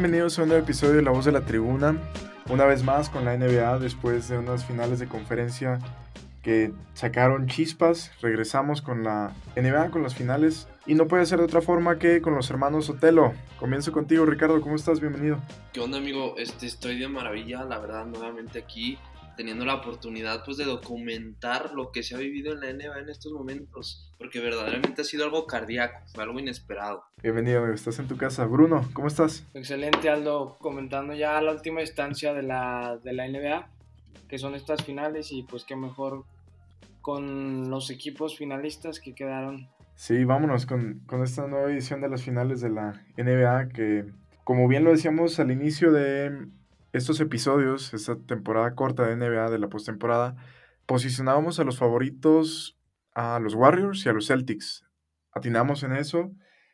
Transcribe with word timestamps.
Bienvenidos 0.00 0.38
a 0.38 0.44
un 0.44 0.48
nuevo 0.48 0.64
episodio 0.64 0.94
de 0.94 1.02
La 1.02 1.10
Voz 1.10 1.26
de 1.26 1.32
la 1.32 1.42
Tribuna. 1.42 1.94
Una 2.48 2.64
vez 2.64 2.82
más 2.82 3.10
con 3.10 3.26
la 3.26 3.36
NBA 3.36 3.80
después 3.80 4.28
de 4.30 4.38
unas 4.38 4.64
finales 4.64 4.98
de 4.98 5.06
conferencia 5.06 5.78
que 6.42 6.72
sacaron 6.94 7.48
chispas. 7.48 8.10
Regresamos 8.22 8.80
con 8.80 9.04
la 9.04 9.34
NBA, 9.56 9.90
con 9.90 10.02
las 10.02 10.14
finales. 10.14 10.68
Y 10.86 10.94
no 10.94 11.06
puede 11.06 11.26
ser 11.26 11.40
de 11.40 11.44
otra 11.44 11.60
forma 11.60 11.98
que 11.98 12.22
con 12.22 12.34
los 12.34 12.48
hermanos 12.48 12.88
Otelo. 12.88 13.34
Comienzo 13.58 13.92
contigo, 13.92 14.24
Ricardo. 14.24 14.62
¿Cómo 14.62 14.74
estás? 14.74 15.00
Bienvenido. 15.00 15.38
¿Qué 15.74 15.80
onda, 15.80 15.98
amigo? 15.98 16.34
Este, 16.38 16.64
estoy 16.64 16.98
de 16.98 17.06
maravilla, 17.06 17.64
la 17.64 17.78
verdad, 17.78 18.06
nuevamente 18.06 18.58
aquí 18.58 18.96
teniendo 19.36 19.64
la 19.64 19.74
oportunidad 19.74 20.44
pues 20.44 20.56
de 20.56 20.64
documentar 20.64 21.72
lo 21.72 21.92
que 21.92 22.02
se 22.02 22.14
ha 22.14 22.18
vivido 22.18 22.52
en 22.52 22.60
la 22.60 22.72
NBA 22.72 23.00
en 23.00 23.08
estos 23.08 23.32
momentos, 23.32 24.12
porque 24.18 24.40
verdaderamente 24.40 25.02
ha 25.02 25.04
sido 25.04 25.24
algo 25.24 25.46
cardíaco, 25.46 26.00
fue 26.12 26.24
algo 26.24 26.38
inesperado. 26.38 27.04
Bienvenido, 27.22 27.66
estás 27.72 27.98
en 27.98 28.08
tu 28.08 28.16
casa. 28.16 28.44
Bruno, 28.46 28.88
¿cómo 28.92 29.08
estás? 29.08 29.46
Excelente, 29.54 30.08
Aldo, 30.08 30.56
comentando 30.58 31.14
ya 31.14 31.40
la 31.40 31.52
última 31.52 31.80
instancia 31.80 32.34
de 32.34 32.42
la, 32.42 32.98
de 33.02 33.12
la 33.12 33.28
NBA, 33.28 33.68
que 34.28 34.38
son 34.38 34.54
estas 34.54 34.84
finales 34.84 35.32
y 35.32 35.42
pues 35.42 35.64
qué 35.64 35.76
mejor 35.76 36.24
con 37.00 37.70
los 37.70 37.90
equipos 37.90 38.36
finalistas 38.36 39.00
que 39.00 39.14
quedaron. 39.14 39.68
Sí, 39.94 40.24
vámonos 40.24 40.66
con, 40.66 41.00
con 41.06 41.22
esta 41.22 41.46
nueva 41.46 41.70
edición 41.70 42.00
de 42.00 42.08
las 42.08 42.22
finales 42.22 42.60
de 42.60 42.70
la 42.70 43.04
NBA 43.16 43.68
que, 43.68 44.06
como 44.44 44.68
bien 44.68 44.84
lo 44.84 44.90
decíamos 44.90 45.38
al 45.40 45.50
inicio 45.50 45.92
de 45.92 46.48
estos 46.92 47.20
episodios, 47.20 47.94
esta 47.94 48.16
temporada 48.16 48.74
corta 48.74 49.06
de 49.06 49.16
NBA 49.16 49.50
de 49.50 49.58
la 49.58 49.68
postemporada, 49.68 50.36
posicionábamos 50.86 51.60
a 51.60 51.64
los 51.64 51.78
favoritos 51.78 52.76
a 53.14 53.38
los 53.40 53.54
Warriors 53.54 54.04
y 54.06 54.08
a 54.08 54.12
los 54.12 54.28
Celtics. 54.28 54.84
Atinamos 55.32 55.82
en 55.82 55.92
eso. 55.92 56.30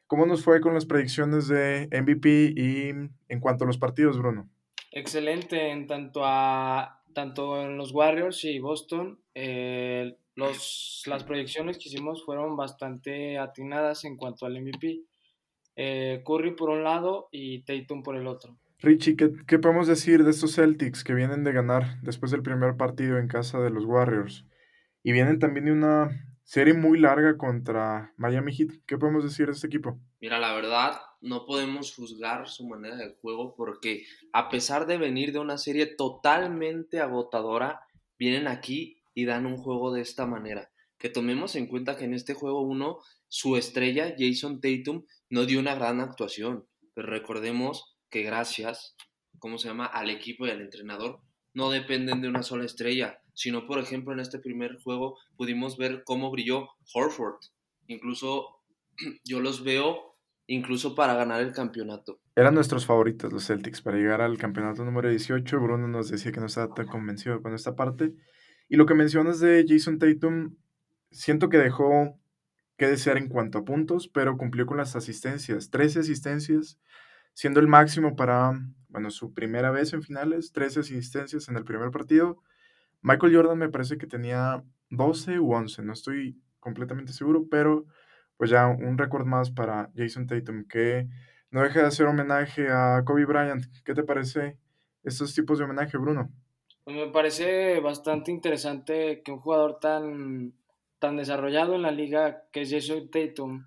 ¿Cómo 0.06 0.26
nos 0.26 0.44
fue 0.44 0.60
con 0.60 0.74
las 0.74 0.86
predicciones 0.86 1.48
de 1.48 1.88
MVP 1.90 2.54
y 2.56 2.90
en 3.28 3.40
cuanto 3.40 3.64
a 3.64 3.66
los 3.66 3.78
partidos, 3.78 4.18
Bruno? 4.18 4.48
Excelente, 4.92 5.70
en 5.70 5.86
tanto 5.86 6.22
a 6.24 7.02
tanto 7.12 7.62
en 7.62 7.78
los 7.78 7.92
Warriors 7.92 8.44
y 8.44 8.58
Boston, 8.58 9.18
eh, 9.34 10.16
las 10.36 11.24
proyecciones 11.26 11.78
que 11.78 11.88
hicimos 11.88 12.22
fueron 12.24 12.56
bastante 12.56 13.38
atinadas 13.38 14.04
en 14.04 14.18
cuanto 14.18 14.44
al 14.44 14.60
MVP. 14.60 15.00
Eh, 15.76 16.22
Curry 16.26 16.54
por 16.54 16.68
un 16.68 16.84
lado 16.84 17.28
y 17.32 17.62
Tatum 17.62 18.02
por 18.02 18.16
el 18.16 18.26
otro. 18.26 18.56
Richie, 18.80 19.16
¿qué, 19.16 19.58
podemos 19.58 19.86
decir 19.86 20.22
de 20.22 20.30
estos 20.30 20.54
Celtics 20.54 21.02
que 21.02 21.14
vienen 21.14 21.44
de 21.44 21.52
ganar 21.52 21.98
después 22.02 22.30
del 22.30 22.42
primer 22.42 22.76
partido 22.76 23.16
en 23.18 23.26
casa 23.26 23.58
de 23.58 23.70
los 23.70 23.86
Warriors? 23.86 24.44
Y 25.02 25.12
vienen 25.12 25.38
también 25.38 25.64
de 25.64 25.72
una 25.72 26.36
serie 26.44 26.74
muy 26.74 26.98
larga 26.98 27.38
contra 27.38 28.12
Miami 28.18 28.54
Heat. 28.54 28.82
¿Qué 28.86 28.98
podemos 28.98 29.24
decir 29.24 29.46
de 29.46 29.52
este 29.52 29.66
equipo? 29.66 29.98
Mira, 30.20 30.38
la 30.38 30.54
verdad, 30.54 31.00
no 31.22 31.46
podemos 31.46 31.94
juzgar 31.94 32.48
su 32.48 32.68
manera 32.68 32.96
de 32.96 33.16
juego 33.22 33.54
porque 33.56 34.04
a 34.34 34.50
pesar 34.50 34.86
de 34.86 34.98
venir 34.98 35.32
de 35.32 35.38
una 35.38 35.56
serie 35.56 35.86
totalmente 35.86 37.00
agotadora, 37.00 37.80
vienen 38.18 38.46
aquí 38.46 39.02
y 39.14 39.24
dan 39.24 39.46
un 39.46 39.56
juego 39.56 39.90
de 39.92 40.02
esta 40.02 40.26
manera. 40.26 40.70
Que 40.98 41.08
tomemos 41.08 41.56
en 41.56 41.66
cuenta 41.66 41.96
que 41.96 42.04
en 42.04 42.12
este 42.12 42.34
juego 42.34 42.60
1, 42.60 42.98
su 43.28 43.56
estrella, 43.56 44.14
Jason 44.18 44.60
Tatum, 44.60 45.06
no 45.30 45.46
dio 45.46 45.60
una 45.60 45.74
gran 45.74 46.00
actuación. 46.00 46.66
Pero 46.94 47.08
recordemos 47.08 47.95
que 48.10 48.22
gracias, 48.22 48.94
¿cómo 49.38 49.58
se 49.58 49.68
llama?, 49.68 49.86
al 49.86 50.10
equipo 50.10 50.46
y 50.46 50.50
al 50.50 50.60
entrenador, 50.60 51.20
no 51.54 51.70
dependen 51.70 52.20
de 52.20 52.28
una 52.28 52.42
sola 52.42 52.64
estrella, 52.64 53.20
sino, 53.32 53.66
por 53.66 53.78
ejemplo, 53.78 54.12
en 54.12 54.20
este 54.20 54.38
primer 54.38 54.78
juego 54.82 55.18
pudimos 55.36 55.76
ver 55.76 56.02
cómo 56.04 56.30
brilló 56.30 56.68
Horford. 56.92 57.40
Incluso 57.86 58.60
yo 59.24 59.40
los 59.40 59.64
veo 59.64 60.12
incluso 60.46 60.94
para 60.94 61.14
ganar 61.14 61.40
el 61.42 61.52
campeonato. 61.52 62.20
Eran 62.34 62.54
nuestros 62.54 62.86
favoritos 62.86 63.32
los 63.32 63.46
Celtics 63.46 63.82
para 63.82 63.96
llegar 63.96 64.20
al 64.20 64.38
campeonato 64.38 64.84
número 64.84 65.08
18. 65.08 65.60
Bruno 65.60 65.88
nos 65.88 66.10
decía 66.10 66.32
que 66.32 66.40
no 66.40 66.46
estaba 66.46 66.72
tan 66.74 66.86
convencido 66.86 67.42
con 67.42 67.54
esta 67.54 67.74
parte. 67.74 68.14
Y 68.68 68.76
lo 68.76 68.86
que 68.86 68.94
mencionas 68.94 69.40
de 69.40 69.64
Jason 69.66 69.98
Tatum, 69.98 70.56
siento 71.10 71.48
que 71.48 71.58
dejó 71.58 72.18
que 72.76 72.86
desear 72.86 73.16
en 73.16 73.28
cuanto 73.28 73.58
a 73.58 73.64
puntos, 73.64 74.08
pero 74.08 74.36
cumplió 74.36 74.66
con 74.66 74.76
las 74.76 74.96
asistencias. 74.96 75.70
13 75.70 76.00
asistencias, 76.00 76.78
siendo 77.36 77.60
el 77.60 77.68
máximo 77.68 78.16
para, 78.16 78.58
bueno, 78.88 79.10
su 79.10 79.34
primera 79.34 79.70
vez 79.70 79.92
en 79.92 80.02
finales, 80.02 80.52
13 80.52 80.80
asistencias 80.80 81.50
en 81.50 81.56
el 81.56 81.64
primer 81.64 81.90
partido. 81.90 82.42
Michael 83.02 83.36
Jordan 83.36 83.58
me 83.58 83.68
parece 83.68 83.98
que 83.98 84.06
tenía 84.06 84.64
12 84.88 85.38
u 85.38 85.52
11, 85.52 85.82
no 85.82 85.92
estoy 85.92 86.40
completamente 86.60 87.12
seguro, 87.12 87.46
pero 87.50 87.84
pues 88.38 88.48
ya 88.48 88.66
un 88.66 88.96
récord 88.96 89.26
más 89.26 89.50
para 89.50 89.90
Jason 89.94 90.26
Tatum, 90.26 90.64
que 90.66 91.08
no 91.50 91.60
deja 91.60 91.80
de 91.80 91.88
hacer 91.88 92.06
homenaje 92.06 92.68
a 92.70 93.02
Kobe 93.04 93.26
Bryant. 93.26 93.66
¿Qué 93.84 93.92
te 93.92 94.02
parece 94.02 94.56
estos 95.02 95.34
tipos 95.34 95.58
de 95.58 95.64
homenaje, 95.64 95.98
Bruno? 95.98 96.32
Pues 96.84 96.96
me 96.96 97.08
parece 97.08 97.80
bastante 97.80 98.30
interesante 98.30 99.20
que 99.22 99.30
un 99.30 99.40
jugador 99.40 99.78
tan, 99.78 100.54
tan 100.98 101.18
desarrollado 101.18 101.74
en 101.74 101.82
la 101.82 101.90
liga, 101.90 102.44
que 102.50 102.62
es 102.62 102.70
Jason 102.70 103.10
Tatum, 103.10 103.66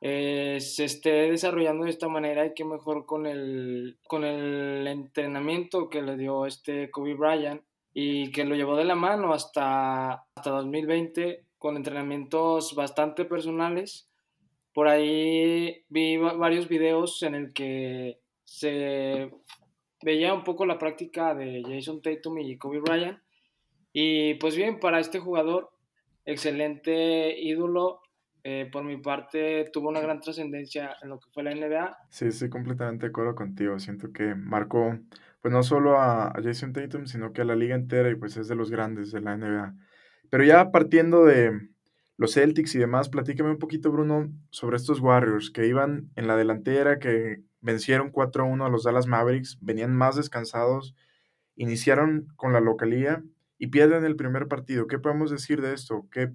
eh, 0.00 0.58
se 0.60 0.84
esté 0.84 1.30
desarrollando 1.30 1.84
de 1.84 1.90
esta 1.90 2.08
manera 2.08 2.46
y 2.46 2.54
que 2.54 2.64
mejor 2.64 3.04
con 3.04 3.26
el, 3.26 3.98
con 4.06 4.24
el 4.24 4.86
entrenamiento 4.86 5.88
que 5.88 6.02
le 6.02 6.16
dio 6.16 6.46
este 6.46 6.90
Kobe 6.90 7.14
Bryant 7.14 7.62
y 7.92 8.30
que 8.30 8.44
lo 8.44 8.54
llevó 8.54 8.76
de 8.76 8.84
la 8.84 8.94
mano 8.94 9.32
hasta, 9.32 10.24
hasta 10.34 10.50
2020 10.50 11.44
con 11.58 11.76
entrenamientos 11.76 12.74
bastante 12.76 13.24
personales. 13.24 14.08
Por 14.72 14.86
ahí 14.86 15.84
vi 15.88 16.16
varios 16.16 16.68
videos 16.68 17.22
en 17.24 17.34
el 17.34 17.52
que 17.52 18.20
se 18.44 19.32
veía 20.02 20.32
un 20.32 20.44
poco 20.44 20.64
la 20.64 20.78
práctica 20.78 21.34
de 21.34 21.62
Jason 21.66 22.00
Tatum 22.00 22.38
y 22.38 22.56
Kobe 22.56 22.80
Bryant. 22.80 23.18
Y 23.92 24.34
pues 24.34 24.54
bien, 24.54 24.78
para 24.78 25.00
este 25.00 25.18
jugador, 25.18 25.70
excelente 26.24 27.36
ídolo, 27.40 28.00
eh, 28.50 28.64
por 28.72 28.82
mi 28.82 28.96
parte, 28.96 29.68
tuvo 29.74 29.90
una 29.90 30.00
gran 30.00 30.20
trascendencia 30.20 30.96
en 31.02 31.10
lo 31.10 31.20
que 31.20 31.28
fue 31.34 31.42
la 31.42 31.54
NBA. 31.54 31.98
Sí, 32.08 32.28
estoy 32.28 32.48
completamente 32.48 33.04
de 33.04 33.10
acuerdo 33.10 33.34
contigo. 33.34 33.78
Siento 33.78 34.10
que 34.10 34.34
marcó, 34.34 34.98
pues 35.42 35.52
no 35.52 35.62
solo 35.62 36.00
a, 36.00 36.32
Jason 36.42 36.72
Tatum, 36.72 37.04
sino 37.04 37.34
que 37.34 37.42
a 37.42 37.44
la 37.44 37.54
liga 37.54 37.74
entera 37.74 38.08
y 38.08 38.14
pues 38.14 38.38
es 38.38 38.48
de 38.48 38.54
los 38.54 38.70
grandes 38.70 39.12
de 39.12 39.20
la 39.20 39.36
NBA. 39.36 39.74
Pero 40.30 40.44
ya 40.44 40.70
partiendo 40.70 41.26
de 41.26 41.68
los 42.16 42.32
Celtics 42.32 42.74
y 42.74 42.78
demás, 42.78 43.10
platícame 43.10 43.50
un 43.50 43.58
poquito, 43.58 43.92
Bruno, 43.92 44.30
sobre 44.48 44.78
estos 44.78 45.00
Warriors 45.00 45.50
que 45.50 45.66
iban 45.66 46.08
en 46.16 46.26
la 46.26 46.34
delantera, 46.34 46.98
que 46.98 47.42
vencieron 47.60 48.10
4-1 48.10 48.64
a 48.64 48.70
los 48.70 48.82
Dallas 48.82 49.06
Mavericks, 49.06 49.58
venían 49.60 49.94
más 49.94 50.16
descansados, 50.16 50.94
iniciaron 51.54 52.28
con 52.36 52.54
la 52.54 52.60
localía 52.60 53.22
y 53.58 53.66
pierden 53.66 54.06
el 54.06 54.16
primer 54.16 54.48
partido. 54.48 54.86
¿Qué 54.86 54.98
podemos 54.98 55.30
decir 55.30 55.60
de 55.60 55.74
esto? 55.74 56.08
¿Qué 56.10 56.30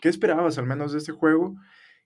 ¿Qué 0.00 0.08
esperabas 0.08 0.58
al 0.58 0.66
menos 0.66 0.92
de 0.92 0.98
este 0.98 1.12
juego? 1.12 1.56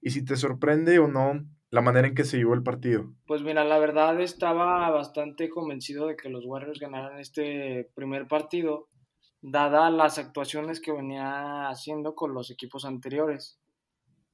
Y 0.01 0.11
si 0.11 0.25
te 0.25 0.37
sorprende 0.37 0.99
o 0.99 1.09
no 1.09 1.45
la 1.71 1.81
manera 1.81 2.09
en 2.09 2.15
que 2.15 2.25
se 2.25 2.37
llevó 2.37 2.55
el 2.55 2.63
partido. 2.63 3.13
Pues 3.27 3.43
mira, 3.43 3.65
la 3.65 3.79
verdad 3.79 4.21
estaba 4.21 4.91
bastante 4.91 5.49
convencido 5.49 6.07
de 6.07 6.17
que 6.17 6.29
los 6.29 6.45
Warriors 6.45 6.81
ganaran 6.81 7.19
este 7.19 7.91
primer 7.95 8.27
partido, 8.27 8.89
dada 9.41 9.91
las 9.91 10.19
actuaciones 10.19 10.81
que 10.81 10.93
venía 10.93 11.69
haciendo 11.69 12.15
con 12.15 12.35
los 12.35 12.51
equipos 12.51 12.85
anteriores. 12.85 13.61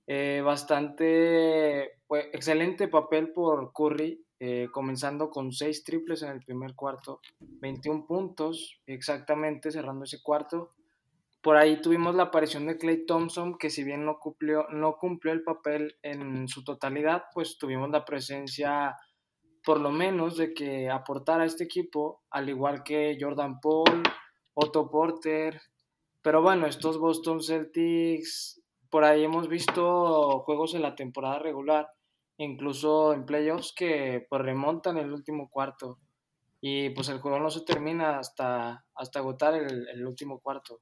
Eh, 0.07 0.41
bastante 0.45 1.91
pues, 2.07 2.27
excelente 2.33 2.89
papel 2.89 3.33
por 3.33 3.73
Curry, 3.73 4.25
eh, 4.39 4.69
comenzando 4.73 5.29
con 5.31 5.53
seis 5.53 5.83
triples 5.83 6.23
en 6.23 6.31
el 6.31 6.41
primer 6.41 6.75
cuarto, 6.75 7.21
21 7.41 8.07
puntos 8.07 8.81
exactamente 8.87 9.71
cerrando 9.71 10.05
ese 10.05 10.23
cuarto. 10.23 10.71
Por 11.47 11.57
ahí 11.57 11.81
tuvimos 11.81 12.17
la 12.17 12.25
aparición 12.25 12.67
de 12.67 12.77
Clay 12.77 13.07
Thompson, 13.07 13.57
que 13.57 13.71
si 13.71 13.85
bien 13.85 14.05
no 14.05 14.19
cumplió, 14.19 14.67
no 14.71 14.97
cumplió 14.97 15.33
el 15.33 15.45
papel 15.45 15.97
en 16.03 16.49
su 16.49 16.65
totalidad, 16.65 17.27
pues 17.33 17.57
tuvimos 17.57 17.89
la 17.91 18.05
presencia, 18.05 18.97
por 19.63 19.81
lo 19.81 19.93
menos, 19.93 20.37
de 20.37 20.53
que 20.53 20.91
aportara 20.91 21.45
a 21.45 21.47
este 21.47 21.63
equipo, 21.63 22.25
al 22.31 22.49
igual 22.49 22.83
que 22.83 23.17
Jordan 23.21 23.61
Paul, 23.61 24.03
Otto 24.55 24.91
Porter. 24.91 25.61
Pero 26.21 26.43
bueno, 26.43 26.67
estos 26.67 26.99
Boston 26.99 27.41
Celtics, 27.41 28.61
por 28.91 29.05
ahí 29.05 29.23
hemos 29.23 29.49
visto 29.49 30.41
juegos 30.41 30.75
en 30.75 30.83
la 30.83 30.97
temporada 30.97 31.39
regular, 31.39 31.89
incluso 32.39 33.15
en 33.15 33.25
playoffs, 33.25 33.73
que 33.73 34.27
pues 34.29 34.43
remontan 34.43 34.99
el 34.99 35.13
último 35.13 35.49
cuarto. 35.49 36.01
Y 36.61 36.91
pues 36.91 37.09
el 37.09 37.21
juego 37.21 37.39
no 37.39 37.51
se 37.51 37.61
termina 37.65 38.19
hasta, 38.19 38.85
hasta 38.97 39.21
agotar 39.21 39.55
el, 39.55 39.89
el 39.89 40.05
último 40.05 40.41
cuarto. 40.41 40.81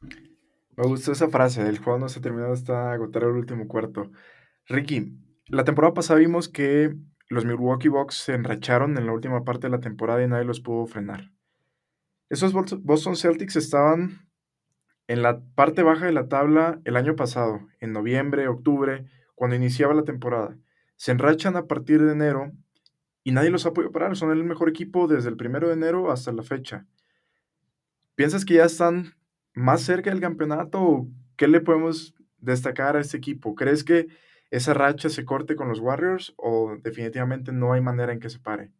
Me 0.00 0.84
gustó 0.84 1.12
esa 1.12 1.28
frase, 1.28 1.66
el 1.66 1.78
juego 1.78 1.98
no 1.98 2.08
se 2.08 2.20
terminó 2.20 2.52
hasta 2.52 2.92
agotar 2.92 3.22
el 3.22 3.30
último 3.30 3.66
cuarto. 3.66 4.10
Ricky, 4.66 5.18
la 5.46 5.64
temporada 5.64 5.94
pasada 5.94 6.18
vimos 6.18 6.48
que 6.48 6.94
los 7.28 7.44
Milwaukee 7.44 7.88
Bucks 7.88 8.16
se 8.16 8.34
enracharon 8.34 8.98
en 8.98 9.06
la 9.06 9.12
última 9.12 9.44
parte 9.44 9.66
de 9.66 9.70
la 9.70 9.80
temporada 9.80 10.22
y 10.22 10.28
nadie 10.28 10.44
los 10.44 10.60
pudo 10.60 10.86
frenar. 10.86 11.32
Esos 12.28 12.52
Boston 12.52 13.16
Celtics 13.16 13.56
estaban 13.56 14.28
en 15.06 15.22
la 15.22 15.40
parte 15.54 15.82
baja 15.82 16.06
de 16.06 16.12
la 16.12 16.28
tabla 16.28 16.80
el 16.84 16.96
año 16.96 17.16
pasado, 17.16 17.60
en 17.80 17.92
noviembre, 17.92 18.48
octubre, 18.48 19.06
cuando 19.34 19.56
iniciaba 19.56 19.94
la 19.94 20.04
temporada. 20.04 20.56
Se 20.96 21.12
enrachan 21.12 21.56
a 21.56 21.66
partir 21.66 22.02
de 22.02 22.12
enero 22.12 22.52
y 23.22 23.32
nadie 23.32 23.50
los 23.50 23.66
ha 23.66 23.72
podido 23.72 23.92
parar. 23.92 24.16
Son 24.16 24.32
el 24.32 24.42
mejor 24.44 24.68
equipo 24.68 25.06
desde 25.06 25.28
el 25.28 25.36
primero 25.36 25.68
de 25.68 25.74
enero 25.74 26.10
hasta 26.10 26.32
la 26.32 26.42
fecha. 26.42 26.86
¿Piensas 28.14 28.44
que 28.44 28.54
ya 28.54 28.64
están 28.64 29.14
más 29.56 29.82
cerca 29.82 30.10
del 30.10 30.20
campeonato 30.20 31.08
qué 31.36 31.48
le 31.48 31.60
podemos 31.60 32.14
destacar 32.38 32.96
a 32.96 33.00
este 33.00 33.16
equipo? 33.16 33.54
¿Crees 33.56 33.82
que 33.82 34.06
esa 34.50 34.74
racha 34.74 35.08
se 35.08 35.24
corte 35.24 35.56
con 35.56 35.68
los 35.68 35.80
Warriors 35.80 36.34
o 36.36 36.76
definitivamente 36.82 37.52
no 37.52 37.72
hay 37.72 37.80
manera 37.80 38.12
en 38.12 38.20
que 38.20 38.30
se 38.30 38.38
pare? 38.38 38.70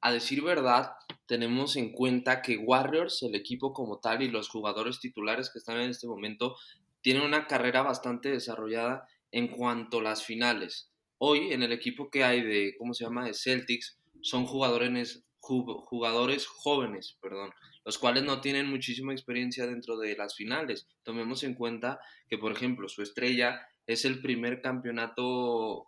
A 0.00 0.12
decir 0.12 0.42
verdad, 0.42 0.92
tenemos 1.26 1.76
en 1.76 1.92
cuenta 1.92 2.42
que 2.42 2.56
Warriors, 2.56 3.22
el 3.22 3.34
equipo 3.34 3.72
como 3.72 3.98
tal 3.98 4.22
y 4.22 4.30
los 4.30 4.48
jugadores 4.48 5.00
titulares 5.00 5.50
que 5.50 5.58
están 5.58 5.80
en 5.80 5.90
este 5.90 6.06
momento, 6.06 6.56
tienen 7.00 7.22
una 7.22 7.46
carrera 7.46 7.82
bastante 7.82 8.30
desarrollada 8.30 9.08
en 9.32 9.48
cuanto 9.48 9.98
a 9.98 10.02
las 10.02 10.24
finales. 10.24 10.92
Hoy 11.18 11.52
en 11.52 11.62
el 11.62 11.72
equipo 11.72 12.08
que 12.08 12.22
hay 12.22 12.42
de, 12.42 12.74
¿cómo 12.78 12.94
se 12.94 13.04
llama?, 13.04 13.26
de 13.26 13.34
Celtics, 13.34 13.98
son 14.20 14.46
jugadores, 14.46 15.24
jugadores 15.44 16.46
jóvenes, 16.46 17.18
perdón, 17.20 17.50
los 17.84 17.98
cuales 17.98 18.24
no 18.24 18.40
tienen 18.40 18.68
muchísima 18.68 19.12
experiencia 19.12 19.66
dentro 19.66 19.98
de 19.98 20.16
las 20.16 20.34
finales. 20.34 20.86
Tomemos 21.02 21.42
en 21.44 21.54
cuenta 21.54 22.00
que, 22.28 22.38
por 22.38 22.52
ejemplo, 22.52 22.88
su 22.88 23.02
estrella 23.02 23.60
es 23.86 24.04
el 24.04 24.22
primer 24.22 24.62
campeonato 24.62 25.24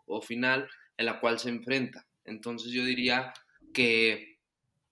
o 0.07 0.23
final 0.23 0.69
en 0.97 1.07
la 1.07 1.21
cual 1.21 1.39
se 1.39 1.49
enfrenta. 1.49 2.07
Entonces 2.25 2.73
yo 2.73 2.85
diría 2.85 3.33
que 3.73 4.39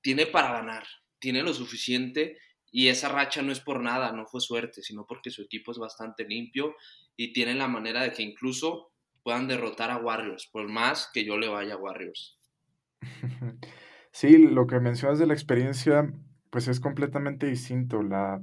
tiene 0.01 0.27
para 0.27 0.53
ganar, 0.53 0.87
tiene 1.19 1.43
lo 1.43 1.53
suficiente 1.53 2.39
y 2.71 2.89
esa 2.89 3.09
racha 3.09 3.43
no 3.43 3.53
es 3.53 3.61
por 3.61 3.81
nada, 3.81 4.13
no 4.13 4.27
fue 4.27 4.41
suerte, 4.41 4.83
sino 4.83 5.07
porque 5.07 5.31
su 5.31 5.43
equipo 5.43 5.73
es 5.73 5.79
bastante 5.79 6.25
limpio 6.25 6.75
y 7.17 7.33
tiene 7.33 7.55
la 7.55 7.69
manera 7.69 8.03
de 8.03 8.13
que 8.13 8.23
incluso 8.23 8.91
puedan 9.23 9.49
derrotar 9.49 9.91
a 9.91 9.99
Warriors, 9.99 10.47
por 10.47 10.69
más 10.69 11.11
que 11.13 11.25
yo 11.25 11.39
le 11.39 11.49
vaya 11.49 11.75
a 11.75 11.79
Warriors. 11.79 12.39
Sí, 14.15 14.39
lo 14.39 14.69
que 14.69 14.79
mencionas 14.79 15.19
de 15.19 15.27
la 15.27 15.35
experiencia, 15.35 16.09
pues 16.51 16.69
es 16.69 16.79
completamente 16.79 17.47
distinto. 17.47 18.01
La, 18.01 18.41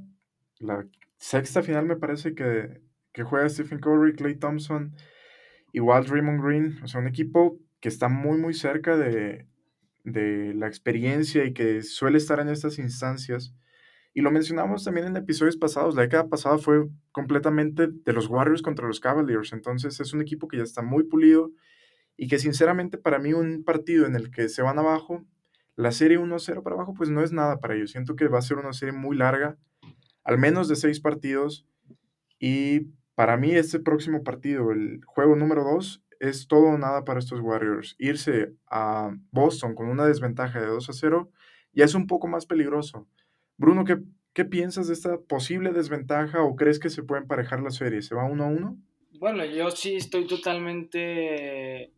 la 0.59 0.85
sexta 1.15 1.63
final 1.63 1.85
me 1.85 1.95
parece 1.95 2.35
que, 2.35 2.81
que 3.13 3.23
juega 3.23 3.47
Stephen 3.47 3.79
Curry, 3.79 4.13
Clay 4.15 4.35
Thompson, 4.35 4.93
igual 5.71 6.07
Raymond 6.07 6.43
Green, 6.43 6.83
o 6.83 6.87
sea, 6.87 6.99
un 6.99 7.07
equipo 7.07 7.57
que 7.79 7.87
está 7.87 8.09
muy, 8.09 8.37
muy 8.37 8.53
cerca 8.53 8.97
de, 8.97 9.47
de 10.03 10.53
la 10.55 10.67
experiencia 10.67 11.45
y 11.45 11.53
que 11.53 11.83
suele 11.83 12.17
estar 12.17 12.41
en 12.41 12.49
estas 12.49 12.77
instancias. 12.77 13.55
Y 14.13 14.19
lo 14.19 14.31
mencionamos 14.31 14.83
también 14.83 15.07
en 15.07 15.15
episodios 15.15 15.55
pasados, 15.55 15.95
la 15.95 16.01
década 16.01 16.27
pasada 16.27 16.57
fue 16.57 16.89
completamente 17.13 17.87
de 17.87 18.11
los 18.13 18.27
Warriors 18.27 18.61
contra 18.61 18.87
los 18.87 18.99
Cavaliers, 18.99 19.53
entonces 19.53 20.01
es 20.01 20.11
un 20.11 20.21
equipo 20.21 20.49
que 20.49 20.57
ya 20.57 20.63
está 20.63 20.81
muy 20.81 21.05
pulido 21.05 21.53
y 22.17 22.27
que 22.27 22.39
sinceramente 22.39 22.97
para 22.97 23.19
mí 23.19 23.31
un 23.31 23.63
partido 23.63 24.05
en 24.05 24.17
el 24.17 24.31
que 24.31 24.49
se 24.49 24.61
van 24.61 24.77
abajo, 24.77 25.25
la 25.75 25.91
serie 25.91 26.19
1-0 26.19 26.63
para 26.63 26.75
abajo, 26.75 26.93
pues 26.93 27.09
no 27.09 27.21
es 27.21 27.31
nada 27.31 27.59
para 27.59 27.75
ellos. 27.75 27.91
Siento 27.91 28.15
que 28.15 28.27
va 28.27 28.39
a 28.39 28.43
ser 28.43 28.57
una 28.57 28.73
serie 28.73 28.93
muy 28.93 29.17
larga, 29.17 29.57
al 30.23 30.37
menos 30.37 30.67
de 30.67 30.75
seis 30.75 30.99
partidos. 30.99 31.65
Y 32.39 32.87
para 33.15 33.37
mí 33.37 33.51
este 33.51 33.79
próximo 33.79 34.23
partido, 34.23 34.71
el 34.71 35.01
juego 35.05 35.35
número 35.35 35.63
2, 35.63 36.03
es 36.19 36.47
todo 36.47 36.67
o 36.67 36.77
nada 36.77 37.03
para 37.03 37.19
estos 37.19 37.39
Warriors. 37.39 37.95
Irse 37.97 38.53
a 38.69 39.15
Boston 39.31 39.73
con 39.73 39.87
una 39.87 40.05
desventaja 40.05 40.61
de 40.61 40.67
2 40.67 40.89
a 40.89 40.93
0 40.93 41.31
ya 41.73 41.85
es 41.85 41.95
un 41.95 42.07
poco 42.07 42.27
más 42.27 42.45
peligroso. 42.45 43.07
Bruno, 43.57 43.85
¿qué, 43.85 43.97
¿qué 44.33 44.45
piensas 44.45 44.87
de 44.87 44.93
esta 44.93 45.19
posible 45.19 45.71
desventaja 45.71 46.43
o 46.43 46.55
crees 46.55 46.79
que 46.79 46.89
se 46.89 47.03
puede 47.03 47.21
emparejar 47.21 47.61
la 47.61 47.71
serie? 47.71 48.01
¿Se 48.01 48.13
va 48.13 48.25
uno 48.25 48.43
a 48.43 48.47
uno? 48.47 48.77
Bueno, 49.19 49.45
yo 49.45 49.69
sí 49.71 49.95
estoy 49.95 50.27
totalmente 50.27 51.91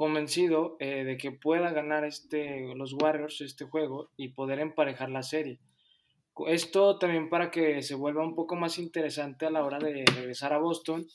convencido 0.00 0.78
eh, 0.80 1.04
de 1.04 1.18
que 1.18 1.30
pueda 1.30 1.72
ganar 1.72 2.06
este, 2.06 2.74
los 2.74 2.94
Warriors 2.94 3.42
este 3.42 3.66
juego 3.66 4.08
y 4.16 4.28
poder 4.28 4.58
emparejar 4.58 5.10
la 5.10 5.22
serie. 5.22 5.60
Esto 6.46 6.98
también 6.98 7.28
para 7.28 7.50
que 7.50 7.82
se 7.82 7.96
vuelva 7.96 8.24
un 8.24 8.34
poco 8.34 8.56
más 8.56 8.78
interesante 8.78 9.44
a 9.44 9.50
la 9.50 9.62
hora 9.62 9.78
de 9.78 10.06
regresar 10.16 10.54
a 10.54 10.58
Boston 10.58 11.06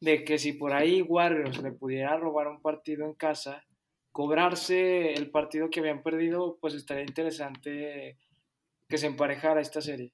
de 0.00 0.24
que 0.24 0.38
si 0.38 0.54
por 0.54 0.72
ahí 0.72 1.02
Warriors 1.02 1.62
le 1.62 1.70
pudiera 1.70 2.16
robar 2.16 2.48
un 2.48 2.60
partido 2.60 3.06
en 3.06 3.14
casa, 3.14 3.62
cobrarse 4.10 5.12
el 5.12 5.30
partido 5.30 5.70
que 5.70 5.78
habían 5.78 6.02
perdido, 6.02 6.58
pues 6.60 6.74
estaría 6.74 7.04
interesante 7.04 8.18
que 8.88 8.98
se 8.98 9.06
emparejara 9.06 9.60
esta 9.60 9.80
serie. 9.80 10.12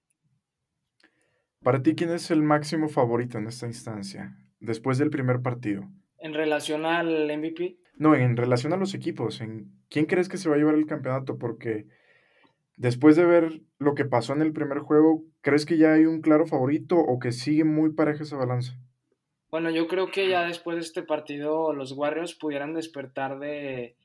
Para 1.62 1.82
ti, 1.82 1.94
¿quién 1.94 2.10
es 2.10 2.30
el 2.30 2.42
máximo 2.42 2.90
favorito 2.90 3.38
en 3.38 3.46
esta 3.46 3.66
instancia, 3.66 4.36
después 4.60 4.98
del 4.98 5.08
primer 5.08 5.40
partido? 5.40 5.88
¿En 6.18 6.34
relación 6.34 6.84
al 6.84 7.26
MVP? 7.38 7.81
No, 7.94 8.14
en 8.14 8.36
relación 8.36 8.72
a 8.72 8.76
los 8.76 8.94
equipos. 8.94 9.40
¿En 9.40 9.70
¿Quién 9.88 10.06
crees 10.06 10.28
que 10.28 10.38
se 10.38 10.48
va 10.48 10.56
a 10.56 10.58
llevar 10.58 10.74
el 10.74 10.86
campeonato? 10.86 11.38
Porque 11.38 11.86
después 12.76 13.16
de 13.16 13.24
ver 13.24 13.62
lo 13.78 13.94
que 13.94 14.04
pasó 14.04 14.32
en 14.32 14.42
el 14.42 14.52
primer 14.52 14.78
juego, 14.78 15.22
¿crees 15.40 15.66
que 15.66 15.78
ya 15.78 15.92
hay 15.92 16.06
un 16.06 16.20
claro 16.20 16.46
favorito 16.46 16.96
o 16.96 17.18
que 17.18 17.32
sigue 17.32 17.64
muy 17.64 17.90
pareja 17.92 18.22
esa 18.22 18.36
balanza? 18.36 18.78
Bueno, 19.50 19.70
yo 19.70 19.86
creo 19.86 20.10
que 20.10 20.28
ya 20.28 20.44
después 20.46 20.76
de 20.76 20.82
este 20.82 21.02
partido 21.02 21.74
los 21.74 21.92
Warriors 21.92 22.34
pudieran 22.34 22.72
despertar 22.72 23.38
de 23.38 23.96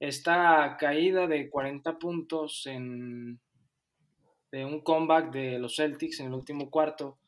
esta 0.00 0.76
caída 0.78 1.26
de 1.28 1.48
40 1.48 1.98
puntos 1.98 2.66
en 2.66 3.38
de 4.50 4.64
un 4.64 4.80
comeback 4.80 5.30
de 5.30 5.58
los 5.58 5.76
Celtics 5.76 6.20
en 6.20 6.26
el 6.26 6.34
último 6.34 6.70
cuarto. 6.70 7.18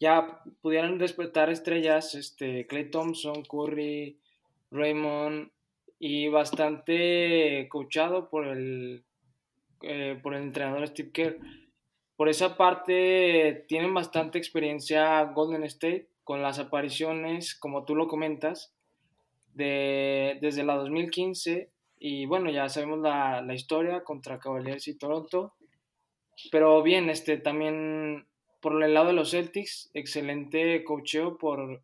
Ya 0.00 0.42
pudieran 0.60 0.98
despertar 0.98 1.50
estrellas, 1.50 2.14
este 2.14 2.66
Clay 2.66 2.90
Thompson, 2.90 3.42
Curry, 3.42 4.18
Raymond 4.70 5.50
y 5.98 6.28
bastante 6.28 7.66
coachado 7.68 8.28
por 8.28 8.46
el 8.46 9.04
eh, 9.82 10.18
por 10.22 10.34
el 10.34 10.42
entrenador 10.42 10.86
Steve 10.88 11.10
Kerr. 11.12 11.38
Por 12.16 12.28
esa 12.28 12.56
parte 12.56 13.64
tienen 13.68 13.94
bastante 13.94 14.38
experiencia 14.38 15.22
Golden 15.24 15.62
State 15.64 16.08
con 16.24 16.42
las 16.42 16.58
apariciones, 16.58 17.54
como 17.54 17.84
tú 17.84 17.94
lo 17.94 18.08
comentas, 18.08 18.74
de, 19.54 20.38
desde 20.40 20.64
la 20.64 20.74
2015 20.74 21.70
y 22.00 22.26
bueno, 22.26 22.50
ya 22.50 22.68
sabemos 22.68 22.98
la, 22.98 23.40
la, 23.40 23.54
historia 23.54 24.04
contra 24.04 24.38
Cavaliers 24.38 24.88
y 24.88 24.98
Toronto. 24.98 25.54
Pero 26.50 26.82
bien, 26.82 27.08
este 27.08 27.38
también 27.38 28.26
por 28.60 28.82
el 28.82 28.94
lado 28.94 29.08
de 29.08 29.12
los 29.12 29.30
Celtics, 29.30 29.90
excelente 29.94 30.82
cocheo 30.84 31.38
por, 31.38 31.82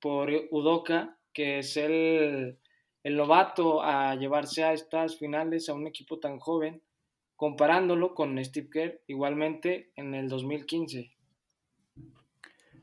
por 0.00 0.30
Udoka, 0.50 1.17
que 1.38 1.60
es 1.60 1.76
el, 1.76 2.58
el 3.04 3.16
novato 3.16 3.80
a 3.80 4.16
llevarse 4.16 4.64
a 4.64 4.72
estas 4.72 5.20
finales 5.20 5.68
a 5.68 5.74
un 5.74 5.86
equipo 5.86 6.18
tan 6.18 6.40
joven, 6.40 6.82
comparándolo 7.36 8.12
con 8.12 8.44
Steve 8.44 8.68
Kerr 8.68 9.02
igualmente 9.06 9.92
en 9.94 10.16
el 10.16 10.28
2015. 10.28 11.12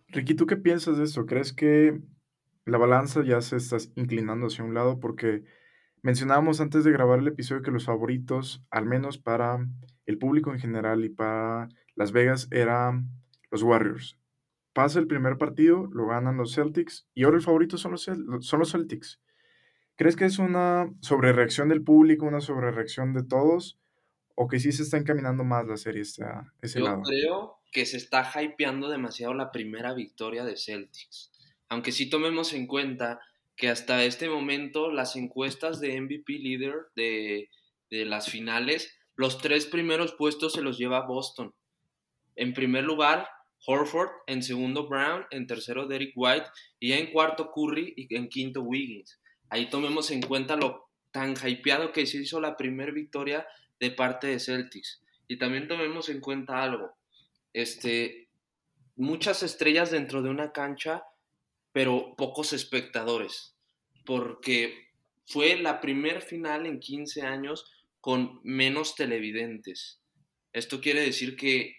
Ricky, 0.08 0.36
¿tú 0.36 0.46
qué 0.46 0.56
piensas 0.56 0.98
de 0.98 1.04
eso? 1.04 1.26
¿Crees 1.26 1.52
que 1.52 2.00
la 2.64 2.78
balanza 2.78 3.26
ya 3.26 3.42
se 3.42 3.58
está 3.58 3.76
inclinando 3.98 4.48
hacia 4.48 4.64
un 4.64 4.74
lado? 4.74 5.02
Porque 5.02 5.44
mencionábamos 6.02 6.62
antes 6.62 6.86
de 6.86 6.94
grabar 6.94 7.20
el 7.20 7.28
episodio 7.28 7.62
que 7.62 7.72
los 7.72 7.84
favoritos, 7.84 8.64
al 8.70 8.86
menos 8.86 9.18
para 9.18 9.68
el 10.06 10.18
público 10.18 10.54
en 10.54 10.60
general 10.60 11.04
y 11.04 11.10
para 11.10 11.68
Las 11.94 12.14
Vegas, 12.14 12.48
eran 12.52 13.10
los 13.52 13.64
Warriors. 13.64 14.18
Pasa 14.76 15.00
el 15.00 15.08
primer 15.08 15.38
partido, 15.38 15.88
lo 15.94 16.08
ganan 16.08 16.36
los 16.36 16.54
Celtics 16.54 17.08
y 17.14 17.24
ahora 17.24 17.38
el 17.38 17.44
favorito 17.44 17.78
son 17.78 17.94
los, 17.94 18.02
son 18.04 18.60
los 18.60 18.72
Celtics. 18.74 19.22
¿Crees 19.96 20.18
que 20.18 20.26
es 20.26 20.38
una 20.38 20.94
sobrereacción 21.00 21.70
del 21.70 21.82
público, 21.82 22.26
una 22.26 22.42
sobrereacción 22.42 23.14
de 23.14 23.24
todos? 23.24 23.80
¿O 24.36 24.50
que 24.50 24.60
sí 24.60 24.74
se 24.74 24.84
está 24.84 24.98
encaminando 24.98 25.46
más 25.46 25.66
la 25.66 25.78
serie 25.78 26.04
a 26.26 26.52
ese 26.62 26.82
Yo 26.82 27.02
creo 27.04 27.60
que 27.72 27.86
se 27.86 27.96
está 27.96 28.30
hypeando 28.44 28.90
demasiado 28.90 29.34
la 29.34 29.50
primera 29.50 29.94
victoria 29.94 30.44
de 30.44 30.58
Celtics. 30.58 31.32
Aunque 31.70 31.94
sí 31.94 32.10
tomemos 32.10 32.52
en 32.52 32.68
cuenta 32.68 33.22
que 33.56 33.70
hasta 33.70 34.04
este 34.04 34.28
momento 34.28 34.92
las 34.92 35.16
encuestas 35.16 35.80
de 35.80 36.02
MVP 36.02 36.34
líder 36.34 36.88
de, 36.98 37.50
de 37.90 38.04
las 38.04 38.30
finales, 38.30 38.94
los 39.16 39.38
tres 39.38 39.68
primeros 39.68 40.16
puestos 40.16 40.52
se 40.52 40.62
los 40.62 40.78
lleva 40.78 41.08
Boston. 41.08 41.56
En 42.36 42.54
primer 42.54 42.84
lugar, 42.84 43.30
Horford, 43.66 44.10
en 44.28 44.44
segundo 44.44 44.88
Brown, 44.88 45.26
en 45.32 45.48
tercero 45.48 45.88
Derek 45.88 46.14
White 46.16 46.48
y 46.80 46.94
en 46.94 47.12
cuarto 47.12 47.52
Curry 47.52 47.94
y 47.96 48.16
en 48.16 48.30
quinto 48.30 48.62
Wiggins. 48.62 49.20
Ahí 49.50 49.70
tomemos 49.70 50.12
en 50.12 50.22
cuenta 50.22 50.56
lo 50.56 50.90
tan 51.12 51.36
hypeado 51.36 51.92
que 51.92 52.06
se 52.06 52.18
hizo 52.18 52.40
la 52.40 52.58
primera 52.58 52.92
victoria 52.92 53.48
de 53.80 53.92
parte 53.92 54.28
de 54.28 54.40
Celtics. 54.40 55.02
Y 55.28 55.38
también 55.38 55.68
tomemos 55.68 56.10
en 56.10 56.20
cuenta 56.20 56.62
algo 56.62 56.96
este, 57.56 58.28
muchas 58.98 59.42
estrellas 59.42 59.90
dentro 59.90 60.22
de 60.22 60.30
una 60.30 60.52
cancha, 60.52 61.06
pero 61.72 62.14
pocos 62.18 62.52
espectadores, 62.52 63.56
porque 64.06 64.90
fue 65.26 65.56
la 65.56 65.80
primer 65.80 66.22
final 66.22 66.66
en 66.66 66.82
15 66.82 67.22
años 67.22 67.72
con 68.02 68.42
menos 68.44 68.96
televidentes. 68.96 70.02
Esto 70.52 70.82
quiere 70.82 71.00
decir 71.00 71.38
que 71.38 71.78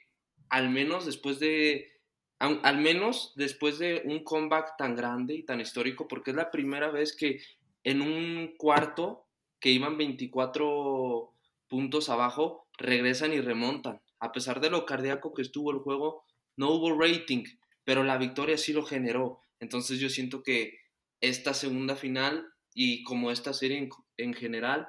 al 0.48 0.70
menos 0.70 1.06
después 1.06 1.38
de 1.38 1.92
al 2.38 2.78
menos 2.78 3.32
después 3.36 3.78
de 3.78 4.02
un 4.04 4.22
comeback 4.22 4.76
tan 4.76 4.94
grande 4.94 5.34
y 5.34 5.44
tan 5.44 5.60
histórico, 5.60 6.06
porque 6.06 6.32
es 6.32 6.36
la 6.36 6.50
primera 6.50 6.90
vez 6.90 7.16
que 7.16 7.40
en 7.82 8.02
un 8.02 8.54
cuarto 8.58 9.26
que 9.58 9.70
iban 9.70 9.96
24 9.96 11.32
puntos 11.68 12.08
abajo, 12.10 12.68
regresan 12.76 13.32
y 13.32 13.40
remontan. 13.40 14.02
A 14.20 14.32
pesar 14.32 14.60
de 14.60 14.70
lo 14.70 14.84
cardíaco 14.84 15.32
que 15.32 15.42
estuvo 15.42 15.70
el 15.70 15.78
juego, 15.78 16.24
no 16.56 16.70
hubo 16.70 16.98
rating, 16.98 17.44
pero 17.84 18.04
la 18.04 18.18
victoria 18.18 18.58
sí 18.58 18.72
lo 18.72 18.84
generó. 18.84 19.40
Entonces 19.58 19.98
yo 19.98 20.10
siento 20.10 20.42
que 20.42 20.78
esta 21.20 21.54
segunda 21.54 21.96
final 21.96 22.46
y 22.74 23.02
como 23.04 23.30
esta 23.30 23.54
serie 23.54 23.78
en, 23.78 23.88
en 24.18 24.34
general 24.34 24.88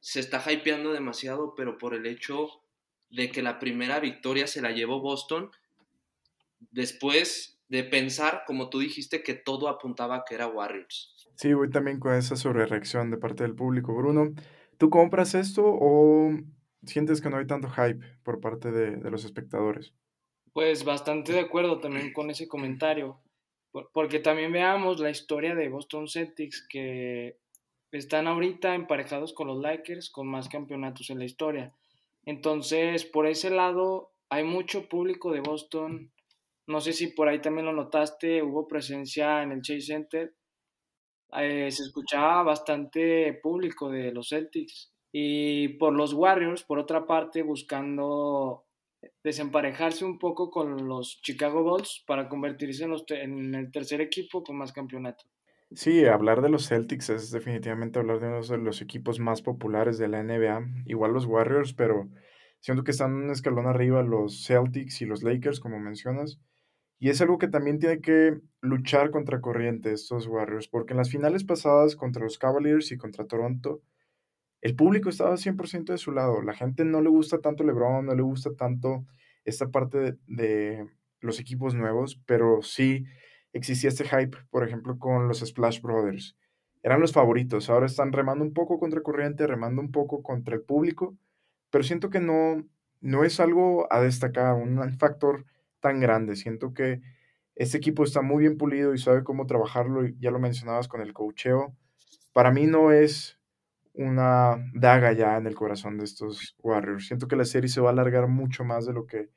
se 0.00 0.20
está 0.20 0.42
hypeando 0.50 0.92
demasiado, 0.92 1.54
pero 1.56 1.78
por 1.78 1.94
el 1.94 2.06
hecho 2.06 2.61
de 3.12 3.30
que 3.30 3.42
la 3.42 3.58
primera 3.58 4.00
victoria 4.00 4.46
se 4.46 4.62
la 4.62 4.72
llevó 4.72 5.00
Boston, 5.00 5.50
después 6.70 7.60
de 7.68 7.84
pensar, 7.84 8.42
como 8.46 8.70
tú 8.70 8.80
dijiste, 8.80 9.22
que 9.22 9.34
todo 9.34 9.68
apuntaba 9.68 10.16
a 10.16 10.24
que 10.26 10.34
era 10.34 10.46
Warriors. 10.48 11.14
Sí, 11.36 11.52
voy 11.52 11.70
también 11.70 12.00
con 12.00 12.14
esa 12.14 12.36
sobrereacción 12.36 13.10
de 13.10 13.18
parte 13.18 13.44
del 13.44 13.54
público. 13.54 13.94
Bruno, 13.94 14.32
¿tú 14.78 14.90
compras 14.90 15.34
esto 15.34 15.62
o 15.64 16.32
sientes 16.84 17.20
que 17.20 17.30
no 17.30 17.36
hay 17.36 17.46
tanto 17.46 17.68
hype 17.70 18.04
por 18.22 18.40
parte 18.40 18.70
de, 18.70 18.96
de 18.96 19.10
los 19.10 19.24
espectadores? 19.24 19.92
Pues 20.52 20.84
bastante 20.84 21.32
de 21.32 21.40
acuerdo 21.40 21.80
también 21.80 22.12
con 22.12 22.30
ese 22.30 22.48
comentario, 22.48 23.20
porque 23.92 24.20
también 24.20 24.52
veamos 24.52 25.00
la 25.00 25.10
historia 25.10 25.54
de 25.54 25.68
Boston 25.68 26.08
Celtics, 26.08 26.66
que 26.68 27.38
están 27.90 28.26
ahorita 28.26 28.74
emparejados 28.74 29.32
con 29.32 29.48
los 29.48 29.60
Lakers 29.60 30.10
con 30.10 30.26
más 30.28 30.48
campeonatos 30.48 31.10
en 31.10 31.18
la 31.18 31.24
historia. 31.24 31.74
Entonces, 32.24 33.04
por 33.04 33.26
ese 33.26 33.50
lado, 33.50 34.12
hay 34.30 34.44
mucho 34.44 34.88
público 34.88 35.32
de 35.32 35.40
Boston. 35.40 36.12
No 36.66 36.80
sé 36.80 36.92
si 36.92 37.08
por 37.08 37.28
ahí 37.28 37.40
también 37.40 37.66
lo 37.66 37.72
notaste, 37.72 38.42
hubo 38.42 38.68
presencia 38.68 39.42
en 39.42 39.52
el 39.52 39.62
Chase 39.62 39.80
Center. 39.82 40.34
Eh, 41.32 41.70
se 41.70 41.82
escuchaba 41.82 42.42
bastante 42.42 43.38
público 43.42 43.90
de 43.90 44.12
los 44.12 44.28
Celtics. 44.28 44.92
Y 45.12 45.68
por 45.78 45.94
los 45.94 46.14
Warriors, 46.14 46.62
por 46.62 46.78
otra 46.78 47.06
parte, 47.06 47.42
buscando 47.42 48.64
desemparejarse 49.22 50.04
un 50.04 50.18
poco 50.18 50.50
con 50.50 50.88
los 50.88 51.20
Chicago 51.22 51.62
Bulls 51.62 52.04
para 52.06 52.28
convertirse 52.28 52.84
en, 52.84 52.90
los 52.90 53.04
en 53.10 53.54
el 53.54 53.70
tercer 53.70 54.00
equipo 54.00 54.42
con 54.42 54.56
más 54.56 54.72
campeonato. 54.72 55.24
Sí, 55.74 56.04
hablar 56.04 56.42
de 56.42 56.48
los 56.48 56.68
Celtics 56.68 57.08
es 57.10 57.30
definitivamente 57.30 57.98
hablar 57.98 58.20
de 58.20 58.26
uno 58.28 58.42
de 58.42 58.58
los 58.58 58.82
equipos 58.82 59.20
más 59.20 59.42
populares 59.42 59.96
de 59.96 60.08
la 60.08 60.22
NBA. 60.22 60.66
Igual 60.86 61.12
los 61.12 61.24
Warriors, 61.26 61.72
pero 61.72 62.10
siento 62.60 62.84
que 62.84 62.90
están 62.90 63.14
un 63.14 63.30
escalón 63.30 63.66
arriba 63.66 64.02
los 64.02 64.44
Celtics 64.44 65.00
y 65.00 65.06
los 65.06 65.22
Lakers, 65.22 65.60
como 65.60 65.78
mencionas. 65.78 66.40
Y 66.98 67.08
es 67.10 67.20
algo 67.20 67.38
que 67.38 67.48
también 67.48 67.78
tiene 67.78 68.00
que 68.00 68.40
luchar 68.60 69.10
contra 69.10 69.40
corriente 69.40 69.92
estos 69.92 70.26
Warriors, 70.26 70.68
porque 70.68 70.92
en 70.92 70.98
las 70.98 71.10
finales 71.10 71.44
pasadas 71.44 71.96
contra 71.96 72.22
los 72.22 72.38
Cavaliers 72.38 72.92
y 72.92 72.98
contra 72.98 73.26
Toronto, 73.26 73.82
el 74.60 74.76
público 74.76 75.08
estaba 75.08 75.36
100% 75.36 75.92
de 75.92 75.98
su 75.98 76.12
lado. 76.12 76.42
La 76.42 76.54
gente 76.54 76.84
no 76.84 77.00
le 77.00 77.08
gusta 77.08 77.40
tanto 77.40 77.64
LeBron, 77.64 78.06
no 78.06 78.14
le 78.14 78.22
gusta 78.22 78.54
tanto 78.54 79.06
esta 79.44 79.70
parte 79.70 79.98
de, 79.98 80.18
de 80.26 80.88
los 81.20 81.40
equipos 81.40 81.74
nuevos, 81.74 82.20
pero 82.26 82.62
sí 82.62 83.04
existía 83.52 83.88
este 83.88 84.04
hype, 84.04 84.36
por 84.50 84.66
ejemplo, 84.66 84.98
con 84.98 85.28
los 85.28 85.40
Splash 85.40 85.80
Brothers. 85.80 86.36
Eran 86.82 87.00
los 87.00 87.12
favoritos, 87.12 87.70
ahora 87.70 87.86
están 87.86 88.12
remando 88.12 88.44
un 88.44 88.52
poco 88.52 88.78
contra 88.78 89.02
corriente, 89.02 89.46
remando 89.46 89.80
un 89.80 89.92
poco 89.92 90.22
contra 90.22 90.54
el 90.54 90.62
público, 90.62 91.16
pero 91.70 91.84
siento 91.84 92.10
que 92.10 92.20
no, 92.20 92.66
no 93.00 93.24
es 93.24 93.38
algo 93.40 93.92
a 93.92 94.00
destacar, 94.00 94.54
un 94.54 94.98
factor 94.98 95.44
tan 95.80 96.00
grande. 96.00 96.36
Siento 96.36 96.74
que 96.74 97.00
este 97.54 97.76
equipo 97.76 98.04
está 98.04 98.22
muy 98.22 98.42
bien 98.42 98.56
pulido 98.56 98.94
y 98.94 98.98
sabe 98.98 99.24
cómo 99.24 99.46
trabajarlo, 99.46 100.06
ya 100.18 100.30
lo 100.30 100.38
mencionabas 100.38 100.88
con 100.88 101.00
el 101.00 101.12
cocheo. 101.12 101.76
Para 102.32 102.50
mí 102.50 102.66
no 102.66 102.92
es 102.92 103.38
una 103.94 104.56
daga 104.74 105.12
ya 105.12 105.36
en 105.36 105.46
el 105.46 105.54
corazón 105.54 105.98
de 105.98 106.04
estos 106.04 106.56
Warriors. 106.62 107.06
Siento 107.06 107.28
que 107.28 107.36
la 107.36 107.44
serie 107.44 107.68
se 107.68 107.80
va 107.80 107.90
a 107.90 107.92
alargar 107.92 108.26
mucho 108.26 108.64
más 108.64 108.86
de 108.86 108.94
lo 108.94 109.06
que 109.06 109.28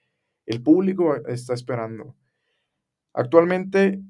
el 0.45 0.63
público 0.63 1.15
está 1.27 1.53
esperando. 1.53 2.15
Actualmente, 3.17 4.01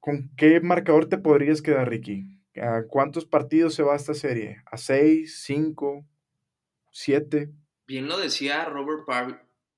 ¿con 0.00 0.34
qué 0.36 0.60
marcador 0.60 1.08
te 1.08 1.18
podrías 1.18 1.62
quedar, 1.62 1.88
Ricky? 1.88 2.24
¿A 2.60 2.82
cuántos 2.88 3.24
partidos 3.24 3.74
se 3.74 3.84
va 3.84 3.94
esta 3.94 4.12
serie? 4.12 4.60
¿A 4.66 4.76
seis, 4.76 5.40
cinco, 5.44 6.04
siete? 6.90 7.52
Bien 7.86 8.08
lo 8.08 8.18
decía 8.18 8.64
Robert 8.64 9.04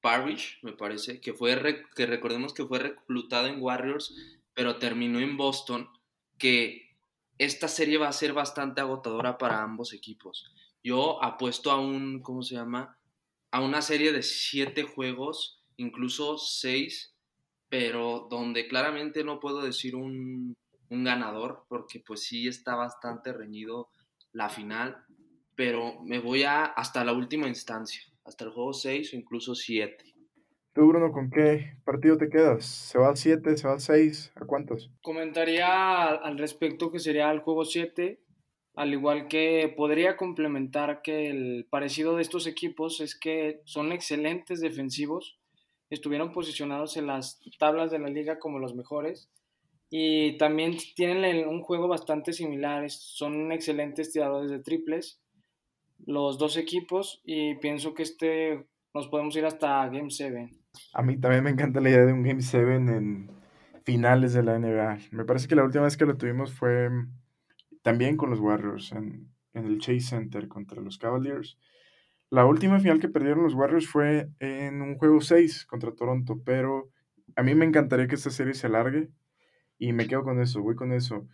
Parrish, 0.00 0.58
me 0.62 0.72
parece, 0.72 1.20
que 1.20 1.34
fue 1.34 1.84
que 1.94 2.06
recordemos 2.06 2.54
que 2.54 2.64
fue 2.64 2.78
reclutado 2.78 3.46
en 3.46 3.60
Warriors, 3.60 4.16
pero 4.54 4.78
terminó 4.78 5.20
en 5.20 5.36
Boston, 5.36 5.90
que 6.38 6.96
esta 7.36 7.68
serie 7.68 7.98
va 7.98 8.08
a 8.08 8.12
ser 8.12 8.32
bastante 8.32 8.80
agotadora 8.80 9.36
para 9.36 9.62
ambos 9.62 9.92
equipos. 9.92 10.50
Yo 10.82 11.22
apuesto 11.22 11.70
a 11.70 11.78
un, 11.78 12.22
¿cómo 12.22 12.42
se 12.42 12.54
llama? 12.54 12.96
A 13.50 13.60
una 13.60 13.82
serie 13.82 14.12
de 14.12 14.22
siete 14.22 14.82
juegos, 14.82 15.62
incluso 15.76 16.38
seis, 16.38 17.11
pero 17.72 18.26
donde 18.28 18.68
claramente 18.68 19.24
no 19.24 19.40
puedo 19.40 19.62
decir 19.62 19.96
un, 19.96 20.54
ganador, 20.90 21.64
porque 21.70 22.02
pues 22.06 22.22
sí 22.22 22.46
está 22.46 22.74
bastante 22.74 23.32
reñido 23.32 23.88
la 24.30 24.50
final, 24.50 25.06
pero 25.54 26.02
me 26.02 26.18
voy 26.18 26.42
a 26.42 26.64
hasta 26.64 27.02
la 27.02 27.14
última 27.14 27.48
instancia, 27.48 28.02
hasta 28.26 28.44
el 28.44 28.50
juego 28.50 28.74
6 28.74 29.14
o 29.14 29.16
incluso 29.16 29.54
7. 29.54 30.04
Tú, 30.74 30.86
Bruno, 30.86 31.12
¿con 31.12 31.30
qué 31.30 31.78
partido 31.82 32.18
te 32.18 32.28
quedas? 32.28 32.66
¿Se 32.66 32.98
va 32.98 33.08
al 33.08 33.16
7, 33.16 33.56
se 33.56 33.66
va 33.66 33.72
al 33.72 33.80
6? 33.80 34.32
¿A 34.34 34.44
cuántos? 34.44 34.90
Comentaría 35.00 36.08
al 36.08 36.36
respecto 36.36 36.92
que 36.92 36.98
sería 36.98 37.30
el 37.30 37.40
juego 37.40 37.64
7, 37.64 38.20
al 38.74 38.92
igual 38.92 39.28
que 39.28 39.72
podría 39.74 40.18
complementar 40.18 41.00
que 41.00 41.30
el 41.30 41.66
parecido 41.70 42.16
de 42.16 42.22
estos 42.22 42.46
equipos 42.46 43.00
es 43.00 43.18
que 43.18 43.62
son 43.64 43.92
excelentes 43.92 44.60
defensivos, 44.60 45.38
estuvieron 45.94 46.32
posicionados 46.32 46.96
en 46.96 47.06
las 47.06 47.40
tablas 47.58 47.90
de 47.90 47.98
la 47.98 48.08
liga 48.08 48.38
como 48.38 48.58
los 48.58 48.74
mejores 48.74 49.30
y 49.90 50.38
también 50.38 50.76
tienen 50.96 51.46
un 51.46 51.60
juego 51.60 51.86
bastante 51.86 52.32
similar, 52.32 52.88
son 52.90 53.52
excelentes 53.52 54.10
tiradores 54.10 54.50
de 54.50 54.60
triples 54.60 55.20
los 56.06 56.38
dos 56.38 56.56
equipos 56.56 57.20
y 57.24 57.56
pienso 57.56 57.94
que 57.94 58.02
este 58.02 58.66
nos 58.94 59.08
podemos 59.08 59.36
ir 59.36 59.44
hasta 59.44 59.86
Game 59.88 60.10
7. 60.10 60.50
A 60.94 61.02
mí 61.02 61.18
también 61.18 61.44
me 61.44 61.50
encanta 61.50 61.80
la 61.80 61.90
idea 61.90 62.04
de 62.04 62.12
un 62.12 62.22
Game 62.22 62.42
7 62.42 62.74
en 62.74 63.30
finales 63.84 64.32
de 64.32 64.42
la 64.42 64.58
NBA. 64.58 64.98
Me 65.12 65.24
parece 65.24 65.48
que 65.48 65.54
la 65.54 65.64
última 65.64 65.84
vez 65.84 65.96
que 65.96 66.06
lo 66.06 66.16
tuvimos 66.16 66.52
fue 66.52 66.88
también 67.82 68.16
con 68.16 68.30
los 68.30 68.40
Warriors 68.40 68.92
en, 68.92 69.28
en 69.54 69.66
el 69.66 69.78
Chase 69.78 70.00
Center 70.00 70.48
contra 70.48 70.80
los 70.80 70.98
Cavaliers. 70.98 71.58
La 72.32 72.46
última 72.46 72.80
final 72.80 72.98
que 72.98 73.10
perdieron 73.10 73.42
los 73.42 73.52
Warriors 73.52 73.86
fue 73.86 74.30
en 74.38 74.80
un 74.80 74.96
juego 74.96 75.20
6 75.20 75.66
contra 75.66 75.92
Toronto, 75.92 76.40
pero 76.42 76.88
a 77.36 77.42
mí 77.42 77.54
me 77.54 77.66
encantaría 77.66 78.06
que 78.06 78.14
esta 78.14 78.30
serie 78.30 78.54
se 78.54 78.68
alargue 78.68 79.10
y 79.78 79.92
me 79.92 80.06
quedo 80.06 80.22
con 80.22 80.40
eso, 80.40 80.62
voy 80.62 80.74
con 80.74 80.92
eso. 80.92 81.28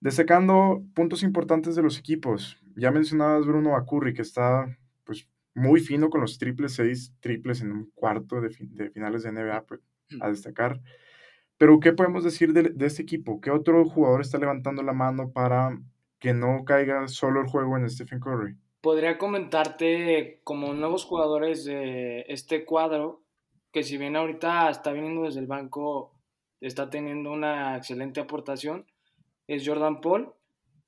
Destacando 0.00 0.84
puntos 0.94 1.22
importantes 1.22 1.76
de 1.76 1.82
los 1.82 1.98
equipos. 1.98 2.60
Ya 2.76 2.90
mencionabas 2.90 3.46
Bruno 3.46 3.74
a 3.74 3.86
Curry, 3.86 4.12
que 4.12 4.20
está 4.20 4.66
pues 5.04 5.26
muy 5.54 5.80
fino 5.80 6.10
con 6.10 6.20
los 6.20 6.36
triples, 6.36 6.74
seis 6.74 7.14
triples 7.20 7.62
en 7.62 7.72
un 7.72 7.90
cuarto 7.94 8.42
de, 8.42 8.50
finales 8.50 9.22
de 9.22 9.32
NBA 9.32 9.64
pues, 9.64 9.80
a 10.20 10.28
destacar. 10.28 10.78
Pero, 11.56 11.80
¿qué 11.80 11.94
podemos 11.94 12.22
decir 12.22 12.52
de, 12.52 12.64
de, 12.64 12.84
este 12.84 13.00
equipo? 13.00 13.40
¿Qué 13.40 13.50
otro 13.50 13.82
jugador 13.88 14.20
está 14.20 14.36
levantando 14.36 14.82
la 14.82 14.92
mano 14.92 15.32
para 15.32 15.80
que 16.18 16.34
no 16.34 16.66
caiga 16.66 17.08
solo 17.08 17.40
el 17.40 17.46
juego 17.46 17.78
en 17.78 17.88
Stephen 17.88 18.20
Curry? 18.20 18.58
Podría 18.84 19.16
comentarte 19.16 20.42
como 20.44 20.74
nuevos 20.74 21.06
jugadores 21.06 21.64
de 21.64 22.26
este 22.28 22.66
cuadro, 22.66 23.22
que 23.72 23.82
si 23.82 23.96
bien 23.96 24.14
ahorita 24.14 24.68
está 24.68 24.92
viniendo 24.92 25.22
desde 25.22 25.40
el 25.40 25.46
banco, 25.46 26.12
está 26.60 26.90
teniendo 26.90 27.32
una 27.32 27.78
excelente 27.78 28.20
aportación, 28.20 28.86
es 29.46 29.66
Jordan 29.66 30.02
Paul. 30.02 30.34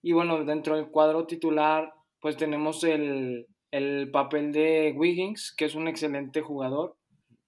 Y 0.02 0.12
bueno, 0.12 0.44
dentro 0.44 0.76
del 0.76 0.90
cuadro 0.90 1.26
titular, 1.26 1.94
pues 2.20 2.36
tenemos 2.36 2.84
el, 2.84 3.46
papel 4.12 4.52
de 4.52 4.92
Wiggins, 4.94 5.54
que 5.56 5.64
es 5.64 5.74
un 5.74 5.88
excelente 5.88 6.42
jugador, 6.42 6.98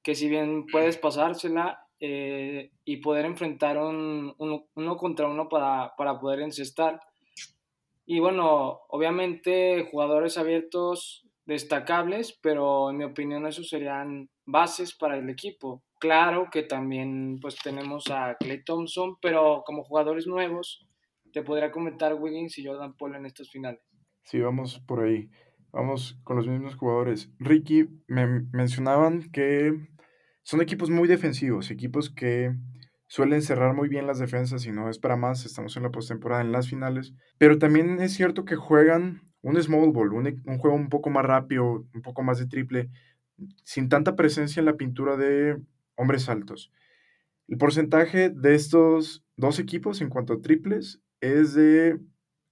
que 0.02 0.14
si 0.14 0.30
bien 0.30 0.64
puedes 0.72 0.96
pasársela 0.96 1.86
eh, 2.00 2.70
y 2.86 2.96
poder 3.02 3.26
enfrentar 3.26 3.76
un, 3.76 4.34
uno 4.38 4.96
contra 4.96 5.28
uno 5.28 5.46
para, 5.50 5.92
para 5.98 6.18
poder 6.18 6.40
encestar, 6.40 7.00
y 8.10 8.20
bueno, 8.20 8.80
obviamente 8.88 9.86
jugadores 9.90 10.38
abiertos 10.38 11.28
destacables, 11.44 12.38
pero 12.40 12.88
en 12.88 12.96
mi 12.96 13.04
opinión 13.04 13.46
esos 13.46 13.68
serían 13.68 14.30
bases 14.46 14.96
para 14.96 15.18
el 15.18 15.28
equipo. 15.28 15.84
Claro 16.00 16.48
que 16.50 16.62
también 16.62 17.38
pues 17.38 17.56
tenemos 17.62 18.04
a 18.10 18.34
Clay 18.40 18.64
Thompson, 18.64 19.18
pero 19.20 19.62
como 19.66 19.84
jugadores 19.84 20.26
nuevos 20.26 20.88
te 21.34 21.42
podría 21.42 21.70
comentar 21.70 22.14
Wiggins 22.14 22.56
y 22.56 22.64
Jordan 22.64 22.96
Paul 22.96 23.16
en 23.16 23.26
estas 23.26 23.50
finales. 23.50 23.82
Sí, 24.24 24.40
vamos 24.40 24.80
por 24.86 25.04
ahí. 25.04 25.28
Vamos 25.70 26.18
con 26.24 26.38
los 26.38 26.48
mismos 26.48 26.76
jugadores. 26.76 27.30
Ricky, 27.38 27.88
me 28.06 28.26
mencionaban 28.54 29.30
que 29.32 29.74
son 30.44 30.62
equipos 30.62 30.88
muy 30.88 31.08
defensivos, 31.08 31.70
equipos 31.70 32.08
que 32.08 32.54
suelen 33.08 33.42
cerrar 33.42 33.74
muy 33.74 33.88
bien 33.88 34.06
las 34.06 34.18
defensas 34.18 34.64
y 34.66 34.70
no 34.70 34.88
es 34.88 34.98
para 34.98 35.16
más, 35.16 35.44
estamos 35.44 35.76
en 35.76 35.82
la 35.82 35.90
postemporada, 35.90 36.42
en 36.42 36.52
las 36.52 36.68
finales, 36.68 37.14
pero 37.38 37.58
también 37.58 38.00
es 38.00 38.12
cierto 38.12 38.44
que 38.44 38.56
juegan 38.56 39.22
un 39.42 39.60
small 39.60 39.90
ball, 39.90 40.12
un, 40.12 40.42
un, 40.46 40.58
juego 40.58 40.76
un 40.76 40.88
poco 40.88 41.10
más 41.10 41.24
rápido, 41.24 41.86
un 41.92 42.02
poco 42.02 42.22
más 42.22 42.38
de 42.38 42.46
triple, 42.46 42.90
sin 43.64 43.88
tanta 43.88 44.14
presencia 44.14 44.60
en 44.60 44.66
la 44.66 44.76
pintura 44.76 45.16
de 45.16 45.60
hombres 45.96 46.28
altos. 46.28 46.72
El 47.48 47.56
porcentaje 47.56 48.30
de 48.30 48.54
estos 48.54 49.24
dos 49.36 49.58
equipos 49.58 50.00
en 50.00 50.10
cuanto 50.10 50.34
a 50.34 50.40
triples 50.40 51.00
es 51.20 51.54
de 51.54 51.98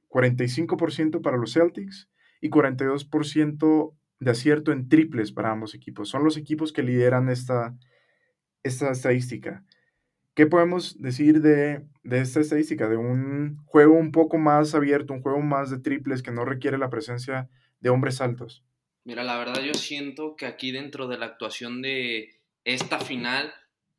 45% 0.08 1.20
para 1.20 1.36
los 1.36 1.52
Celtics 1.52 2.08
y 2.40 2.48
42% 2.48 3.94
de 4.20 4.30
acierto 4.30 4.72
en 4.72 4.88
triples 4.88 5.32
para 5.32 5.52
ambos 5.52 5.74
equipos. 5.74 6.08
Son 6.08 6.24
los 6.24 6.36
equipos 6.36 6.72
que 6.72 6.82
lideran 6.82 7.28
esta, 7.28 7.76
esta 8.62 8.90
estadística. 8.90 9.64
¿Qué 10.36 10.46
podemos 10.46 11.00
decir 11.00 11.40
de, 11.40 11.80
de, 12.02 12.20
esta 12.20 12.40
estadística? 12.40 12.90
De 12.90 12.98
un 12.98 13.56
juego 13.64 13.94
un 13.94 14.12
poco 14.12 14.36
más 14.36 14.74
abierto, 14.74 15.14
un 15.14 15.22
juego 15.22 15.40
más 15.40 15.70
de 15.70 15.78
triples 15.78 16.22
que 16.22 16.30
no 16.30 16.44
requiere 16.44 16.76
la 16.76 16.90
presencia 16.90 17.48
de 17.80 17.88
hombres 17.88 18.20
altos. 18.20 18.62
Mira, 19.04 19.24
la 19.24 19.38
verdad 19.38 19.62
yo 19.62 19.72
siento 19.72 20.36
que 20.36 20.44
aquí 20.44 20.72
dentro 20.72 21.08
de 21.08 21.16
la 21.16 21.24
actuación 21.24 21.80
de 21.80 22.38
esta 22.64 22.98
final 23.00 23.50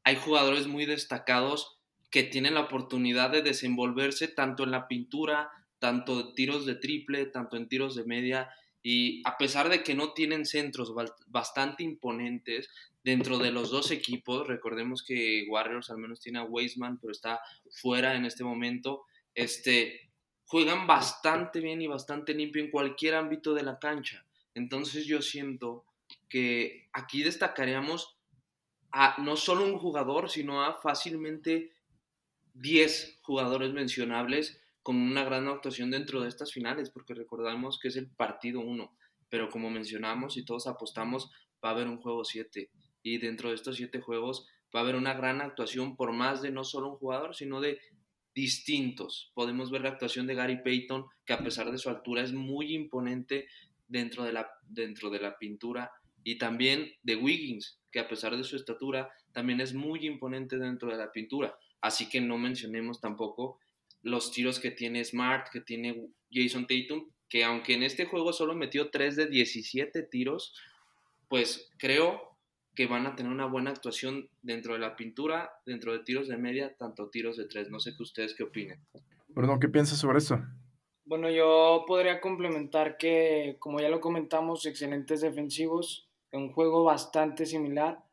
hay 0.04 0.18
jugadores 0.18 0.68
muy 0.68 0.86
destacados 0.86 1.80
que 2.12 2.22
tienen 2.22 2.54
la 2.54 2.62
oportunidad 2.62 3.32
de 3.32 3.42
desenvolverse 3.42 4.28
tanto 4.28 4.64
en 4.64 4.70
la 4.70 4.88
pintura, 4.88 5.50
tanto 5.80 6.20
en 6.20 6.36
tiros 6.36 6.68
de 6.68 6.76
triple, 6.76 7.26
tanto 7.26 7.58
en 7.58 7.68
tiros 7.68 7.96
de 7.96 8.04
media, 8.04 8.52
y 8.90 9.22
a 9.26 9.38
pesar 9.38 9.68
de 9.68 9.84
que 9.84 9.96
no 9.96 10.14
tienen 10.14 10.46
centros 10.46 10.94
bastante 11.28 11.84
imponentes 11.84 12.70
dentro 13.04 13.38
de 13.38 13.52
los 13.52 13.70
dos 13.70 13.92
equipos, 13.92 14.48
recordemos 14.48 15.04
que 15.04 15.46
Warriors 15.50 15.90
al 15.90 15.98
menos 15.98 16.22
tiene 16.22 16.40
a 16.40 16.46
Weisman, 16.46 16.98
pero 16.98 17.12
está 17.12 17.42
fuera 17.70 18.16
en 18.16 18.24
este 18.24 18.46
momento, 18.46 19.04
este, 19.36 20.10
juegan 20.46 20.88
bastante 20.88 21.60
bien 21.60 21.82
y 21.82 21.88
bastante 21.88 22.34
limpio 22.34 22.64
en 22.64 22.72
cualquier 22.72 23.16
ámbito 23.16 23.54
de 23.54 23.64
la 23.64 23.78
cancha. 23.78 24.26
Entonces 24.54 25.06
yo 25.06 25.22
siento 25.22 25.84
que 26.30 26.88
aquí 26.94 27.24
destacaríamos 27.24 28.18
a 28.94 29.22
no 29.22 29.36
solo 29.36 29.66
un 29.66 29.78
jugador, 29.78 30.30
sino 30.30 30.64
a 30.64 30.80
fácilmente 30.80 31.74
10 32.54 33.20
jugadores 33.22 33.74
mencionables 33.74 34.62
con 34.88 34.96
una 34.96 35.26
gran 35.26 35.50
actuación 35.50 35.92
dentro 35.92 36.22
de 36.22 36.30
estas 36.30 36.54
finales, 36.54 36.90
porque 36.92 37.14
recordamos 37.14 37.78
que 37.78 37.90
es 37.90 37.98
el 37.98 38.08
partido 38.08 38.62
1, 38.62 38.90
pero 39.28 39.50
como 39.50 39.70
mencionamos 39.70 40.38
y 40.38 40.46
todos 40.46 40.66
apostamos, 40.66 41.30
va 41.62 41.68
a 41.68 41.72
haber 41.74 41.90
un 41.90 41.98
juego 41.98 42.24
7 42.24 42.72
y 43.04 43.18
dentro 43.18 43.50
de 43.50 43.56
estos 43.56 43.76
7 43.76 44.00
juegos 44.00 44.48
va 44.74 44.80
a 44.80 44.84
haber 44.84 44.96
una 44.96 45.14
gran 45.14 45.42
actuación 45.42 45.98
por 45.98 46.14
más 46.14 46.42
de 46.42 46.52
no 46.52 46.64
solo 46.64 46.88
un 46.88 46.96
jugador, 46.96 47.36
sino 47.36 47.60
de 47.60 47.82
distintos. 48.34 49.34
Podemos 49.34 49.72
ver 49.72 49.82
la 49.82 49.90
actuación 49.90 50.26
de 50.26 50.36
Gary 50.36 50.64
Payton, 50.64 51.06
que 51.26 51.34
a 51.34 51.44
pesar 51.44 51.70
de 51.70 51.80
su 51.80 51.90
altura 51.90 52.22
es 52.22 52.32
muy 52.32 52.74
imponente 52.74 53.50
dentro 53.90 54.24
de 54.24 54.32
la, 54.32 54.48
dentro 54.70 55.10
de 55.10 55.20
la 55.20 55.38
pintura, 55.38 55.92
y 56.24 56.38
también 56.38 56.94
de 57.04 57.18
Wiggins, 57.18 57.82
que 57.92 58.00
a 58.00 58.08
pesar 58.08 58.38
de 58.38 58.46
su 58.46 58.56
estatura, 58.56 59.10
también 59.34 59.60
es 59.60 59.74
muy 59.74 60.08
imponente 60.08 60.58
dentro 60.58 60.90
de 60.90 60.98
la 60.98 61.12
pintura. 61.12 61.58
Así 61.82 62.08
que 62.08 62.22
no 62.22 62.38
mencionemos 62.38 63.02
tampoco 63.02 63.60
los 64.02 64.32
tiros 64.32 64.60
que 64.60 64.72
tiene 64.72 65.04
Smart, 65.04 65.50
que 65.52 65.62
tiene 65.62 66.08
Jason 66.32 66.68
Tatum, 66.68 67.10
que 67.30 67.44
aunque 67.44 67.74
en 67.74 67.84
este 67.84 68.06
juego 68.06 68.34
solo 68.34 68.56
metió 68.56 68.90
3 68.90 69.16
de 69.16 69.28
17 69.28 70.04
tiros, 70.04 70.54
pues 71.28 71.70
creo 71.78 72.38
que 72.76 72.88
van 72.88 73.08
a 73.08 73.16
tener 73.16 73.32
una 73.32 73.48
buena 73.48 73.72
actuación 73.72 74.30
dentro 74.44 74.74
de 74.74 74.80
la 74.80 74.96
pintura, 74.96 75.52
dentro 75.66 75.94
de 75.94 76.00
tiros 76.00 76.28
de 76.28 76.38
media, 76.38 76.76
tanto 76.78 77.10
tiros 77.10 77.36
de 77.38 77.46
3. 77.46 77.70
No 77.70 77.80
sé 77.80 77.94
qué 77.98 78.04
ustedes 78.04 78.36
qué 78.36 78.44
opinen. 78.44 78.80
Bruno, 79.30 79.60
¿qué 79.60 79.68
piensas 79.68 79.98
sobre 79.98 80.20
eso? 80.20 80.40
Bueno, 81.04 81.30
yo 81.30 81.86
podría 81.88 82.22
complementar 82.22 82.98
que, 82.98 83.56
como 83.60 83.80
ya 83.80 83.90
lo 83.90 84.00
comentamos, 84.00 84.66
excelentes 84.66 85.22
defensivos, 85.22 86.08
un 86.32 86.52
juego 86.52 86.84
bastante 86.84 87.46
similar 87.46 88.07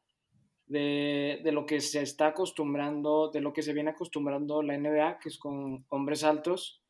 de, 0.67 1.41
de, 1.45 1.53
lo 1.53 1.67
que 1.67 1.81
se 1.81 2.03
está 2.03 2.29
acostumbrando, 2.29 3.31
de 3.31 3.41
lo 3.41 3.53
que 3.53 3.63
se 3.63 3.73
viene 3.73 3.91
acostumbrando 3.91 4.63
la 4.63 4.77
NBA, 4.79 5.19
que 5.19 5.29
es 5.29 5.39
con 5.39 5.85
hombres 5.89 6.25
altos. 6.25 6.83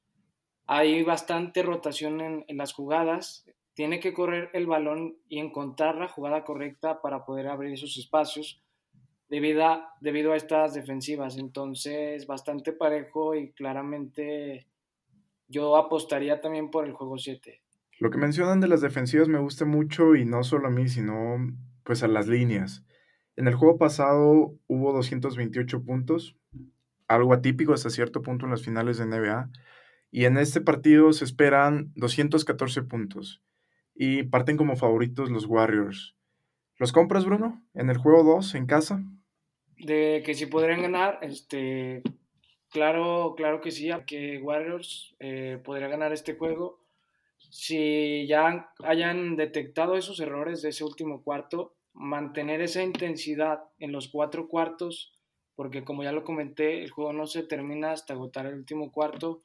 Hay 0.66 1.02
bastante 1.02 1.62
rotación 1.62 2.20
en, 2.20 2.56
las 2.56 2.72
jugadas. 2.72 3.44
Tiene 3.74 4.00
que 4.00 4.14
correr 4.14 4.50
el 4.52 4.66
balón 4.66 5.16
y 5.28 5.38
encontrar 5.38 5.96
la 5.96 6.08
jugada 6.08 6.44
correcta 6.44 7.02
para 7.02 7.24
poder 7.24 7.48
abrir 7.48 7.72
esos 7.72 7.96
espacios 7.98 8.62
debido 9.28 9.66
a, 9.66 9.94
debido 10.00 10.32
a 10.32 10.36
estas 10.36 10.74
defensivas. 10.74 11.36
Entonces, 11.36 12.26
bastante 12.26 12.72
parejo 12.72 13.34
y 13.34 13.52
claramente 13.52 14.68
yo 15.48 15.76
apostaría 15.76 16.40
también 16.40 16.70
por 16.70 16.86
el 16.86 16.92
juego 16.92 17.18
7. 17.18 17.60
Lo 18.00 18.10
que 18.10 18.18
mencionan 18.18 18.60
de 18.60 18.68
las 18.68 18.80
defensivas 18.80 19.28
me 19.28 19.38
gusta 19.38 19.64
mucho 19.64 20.14
y 20.16 20.24
no 20.24 20.42
solo 20.44 20.68
a 20.68 20.70
mí, 20.70 20.88
sino 20.88 21.36
pues 21.84 22.02
a 22.02 22.08
las 22.08 22.26
líneas. 22.26 22.84
En 23.36 23.48
el 23.48 23.54
juego 23.54 23.78
pasado 23.78 24.54
hubo 24.66 24.92
228 24.92 25.84
puntos, 25.84 26.36
algo 27.08 27.32
atípico 27.32 27.72
hasta 27.72 27.90
cierto 27.90 28.22
punto 28.22 28.46
en 28.46 28.52
las 28.52 28.62
finales 28.62 28.98
de 28.98 29.06
NBA. 29.06 29.50
Y 30.10 30.26
en 30.26 30.38
este 30.38 30.60
partido 30.60 31.12
se 31.12 31.24
esperan 31.24 31.92
214 31.96 32.82
puntos. 32.82 33.42
Y 33.94 34.24
parten 34.24 34.56
como 34.56 34.76
favoritos 34.76 35.30
los 35.30 35.46
Warriors. 35.46 36.16
¿Los 36.78 36.92
compras, 36.92 37.24
Bruno? 37.24 37.64
En 37.74 37.90
el 37.90 37.98
juego 37.98 38.22
2, 38.22 38.54
en 38.54 38.66
casa. 38.66 39.02
De 39.76 40.22
que 40.24 40.34
si 40.34 40.46
podrían 40.46 40.82
ganar, 40.82 41.18
este, 41.22 42.02
claro, 42.70 43.34
claro 43.36 43.60
que 43.60 43.70
sí, 43.70 43.90
que 44.06 44.38
Warriors 44.38 45.16
eh, 45.18 45.60
podría 45.64 45.88
ganar 45.88 46.12
este 46.12 46.36
juego. 46.36 46.80
Si 47.38 48.26
ya 48.26 48.70
hayan 48.84 49.36
detectado 49.36 49.96
esos 49.96 50.20
errores 50.20 50.62
de 50.62 50.70
ese 50.70 50.84
último 50.84 51.22
cuarto, 51.22 51.73
mantener 51.94 52.60
esa 52.60 52.82
intensidad 52.82 53.60
en 53.78 53.92
los 53.92 54.08
cuatro 54.08 54.48
cuartos, 54.48 55.12
porque 55.54 55.84
como 55.84 56.02
ya 56.02 56.12
lo 56.12 56.24
comenté, 56.24 56.82
el 56.82 56.90
juego 56.90 57.12
no 57.12 57.26
se 57.26 57.44
termina 57.44 57.92
hasta 57.92 58.12
agotar 58.12 58.46
el 58.46 58.54
último 58.54 58.92
cuarto. 58.92 59.44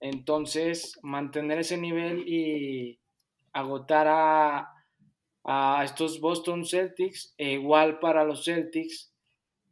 Entonces, 0.00 0.98
mantener 1.02 1.58
ese 1.58 1.76
nivel 1.76 2.26
y 2.26 2.98
agotar 3.52 4.08
a, 4.08 4.68
a 5.44 5.84
estos 5.84 6.20
Boston 6.20 6.64
Celtics, 6.64 7.34
e 7.36 7.52
igual 7.52 7.98
para 7.98 8.24
los 8.24 8.44
Celtics, 8.44 9.12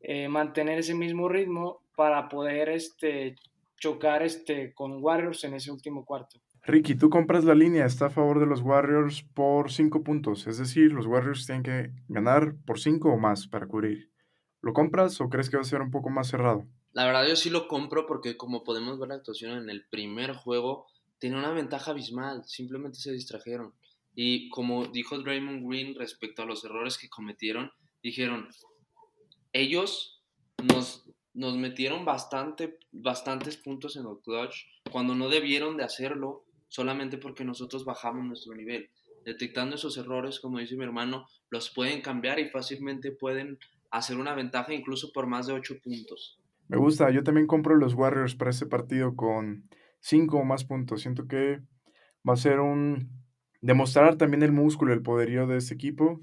eh, 0.01 0.29
mantener 0.29 0.79
ese 0.79 0.95
mismo 0.95 1.29
ritmo 1.29 1.83
para 1.97 2.29
poder 2.29 2.69
este, 2.69 3.37
chocar 3.79 4.23
este, 4.23 4.73
con 4.75 5.03
Warriors 5.03 5.45
en 5.45 5.55
ese 5.55 5.73
último 5.73 6.05
cuarto. 6.05 6.41
Ricky, 6.63 6.95
tú 6.95 7.09
compras 7.09 7.45
la 7.45 7.55
línea, 7.55 7.87
está 7.87 8.07
a 8.07 8.11
favor 8.11 8.39
de 8.39 8.47
los 8.47 8.61
Warriors 8.61 9.23
por 9.35 9.73
5 9.73 10.05
puntos. 10.05 10.47
Es 10.47 10.59
decir, 10.59 10.93
los 10.93 11.07
Warriors 11.07 11.47
tienen 11.47 11.63
que 11.63 11.91
ganar 12.09 12.55
por 12.67 12.79
5 12.79 13.11
o 13.11 13.19
más 13.19 13.49
para 13.49 13.67
cubrir. 13.67 14.11
¿Lo 14.61 14.75
compras 14.75 15.21
o 15.21 15.31
crees 15.31 15.49
que 15.49 15.57
va 15.57 15.63
a 15.63 15.65
ser 15.65 15.81
un 15.81 15.91
poco 15.91 16.11
más 16.11 16.29
cerrado? 16.29 16.67
La 16.93 17.07
verdad 17.07 17.27
yo 17.27 17.37
sí 17.37 17.49
lo 17.49 17.67
compro 17.67 18.07
porque 18.07 18.37
como 18.37 18.63
podemos 18.63 18.99
ver 18.99 19.09
la 19.09 19.15
actuación 19.15 19.57
en 19.57 19.71
el 19.71 19.87
primer 19.87 20.35
juego, 20.35 20.87
tiene 21.19 21.39
una 21.39 21.51
ventaja 21.51 21.93
abismal, 21.93 22.45
simplemente 22.47 22.99
se 22.99 23.13
distrajeron. 23.13 23.75
Y 24.15 24.51
como 24.51 24.87
dijo 24.87 25.19
Draymond 25.19 25.67
Green 25.67 25.95
respecto 25.95 26.43
a 26.43 26.47
los 26.47 26.65
errores 26.65 26.99
que 26.99 27.09
cometieron, 27.09 27.71
dijeron, 28.03 28.49
ellos 29.53 30.23
nos, 30.63 31.07
nos 31.33 31.57
metieron 31.57 32.05
bastante, 32.05 32.79
bastantes 32.93 33.57
puntos 33.57 33.97
en 33.97 34.03
el 34.03 34.19
clutch 34.23 34.67
cuando 34.91 35.15
no 35.15 35.29
debieron 35.29 35.77
de 35.77 35.85
hacerlo 35.85 36.45
solamente 36.71 37.19
porque 37.19 37.45
nosotros 37.45 37.85
bajamos 37.85 38.25
nuestro 38.25 38.55
nivel. 38.55 38.89
Detectando 39.27 39.77
esos 39.77 39.99
errores, 39.99 40.41
como 40.41 40.59
dice 40.59 40.77
mi 40.77 40.85
hermano, 40.85 41.27
los 41.51 41.69
pueden 41.69 42.01
cambiar 42.01 42.39
y 42.39 42.49
fácilmente 42.49 43.13
pueden 43.13 43.59
hacer 43.91 44.17
una 44.17 44.35
ventaja 44.35 44.73
incluso 44.73 45.13
por 45.13 45.27
más 45.27 45.47
de 45.47 45.53
8 45.53 45.75
puntos. 45.85 46.41
Me 46.69 46.79
gusta, 46.79 47.11
yo 47.11 47.23
también 47.23 47.47
compro 47.47 47.77
los 47.77 47.95
Warriors 47.95 48.37
para 48.37 48.53
ese 48.53 48.65
partido 48.65 49.15
con 49.17 49.69
5 50.01 50.39
o 50.39 50.45
más 50.45 50.65
puntos. 50.65 51.03
Siento 51.03 51.27
que 51.27 51.61
va 52.27 52.35
a 52.35 52.37
ser 52.37 52.61
un 52.61 53.11
demostrar 53.61 54.17
también 54.17 54.43
el 54.43 54.53
músculo, 54.53 54.95
el 54.95 55.03
poderío 55.03 55.47
de 55.47 55.59
ese 55.59 55.75
equipo. 55.75 56.21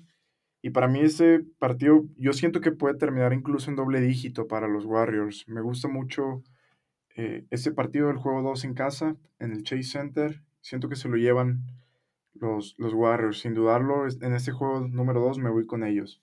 Y 0.61 0.71
para 0.71 0.87
mí 0.87 1.01
ese 1.01 1.41
partido, 1.59 2.05
yo 2.15 2.33
siento 2.33 2.61
que 2.61 2.71
puede 2.71 2.97
terminar 2.97 3.33
incluso 3.33 3.69
en 3.69 3.75
doble 3.75 4.01
dígito 4.01 4.47
para 4.47 4.67
los 4.67 4.85
Warriors. 4.85 5.45
Me 5.47 5.61
gusta 5.61 5.87
mucho 5.87 6.43
eh, 7.17 7.45
ese 7.49 7.71
partido 7.71 8.07
del 8.07 8.17
juego 8.17 8.43
2 8.43 8.63
en 8.65 8.73
casa, 8.75 9.17
en 9.39 9.51
el 9.51 9.63
Chase 9.63 9.83
Center, 9.83 10.43
siento 10.61 10.87
que 10.87 10.95
se 10.95 11.09
lo 11.09 11.17
llevan 11.17 11.63
los, 12.35 12.75
los 12.77 12.93
Warriors, 12.93 13.39
sin 13.39 13.55
dudarlo. 13.55 14.05
En 14.21 14.33
este 14.35 14.51
juego 14.51 14.81
número 14.81 15.19
2 15.21 15.39
me 15.39 15.49
voy 15.49 15.65
con 15.65 15.83
ellos. 15.83 16.21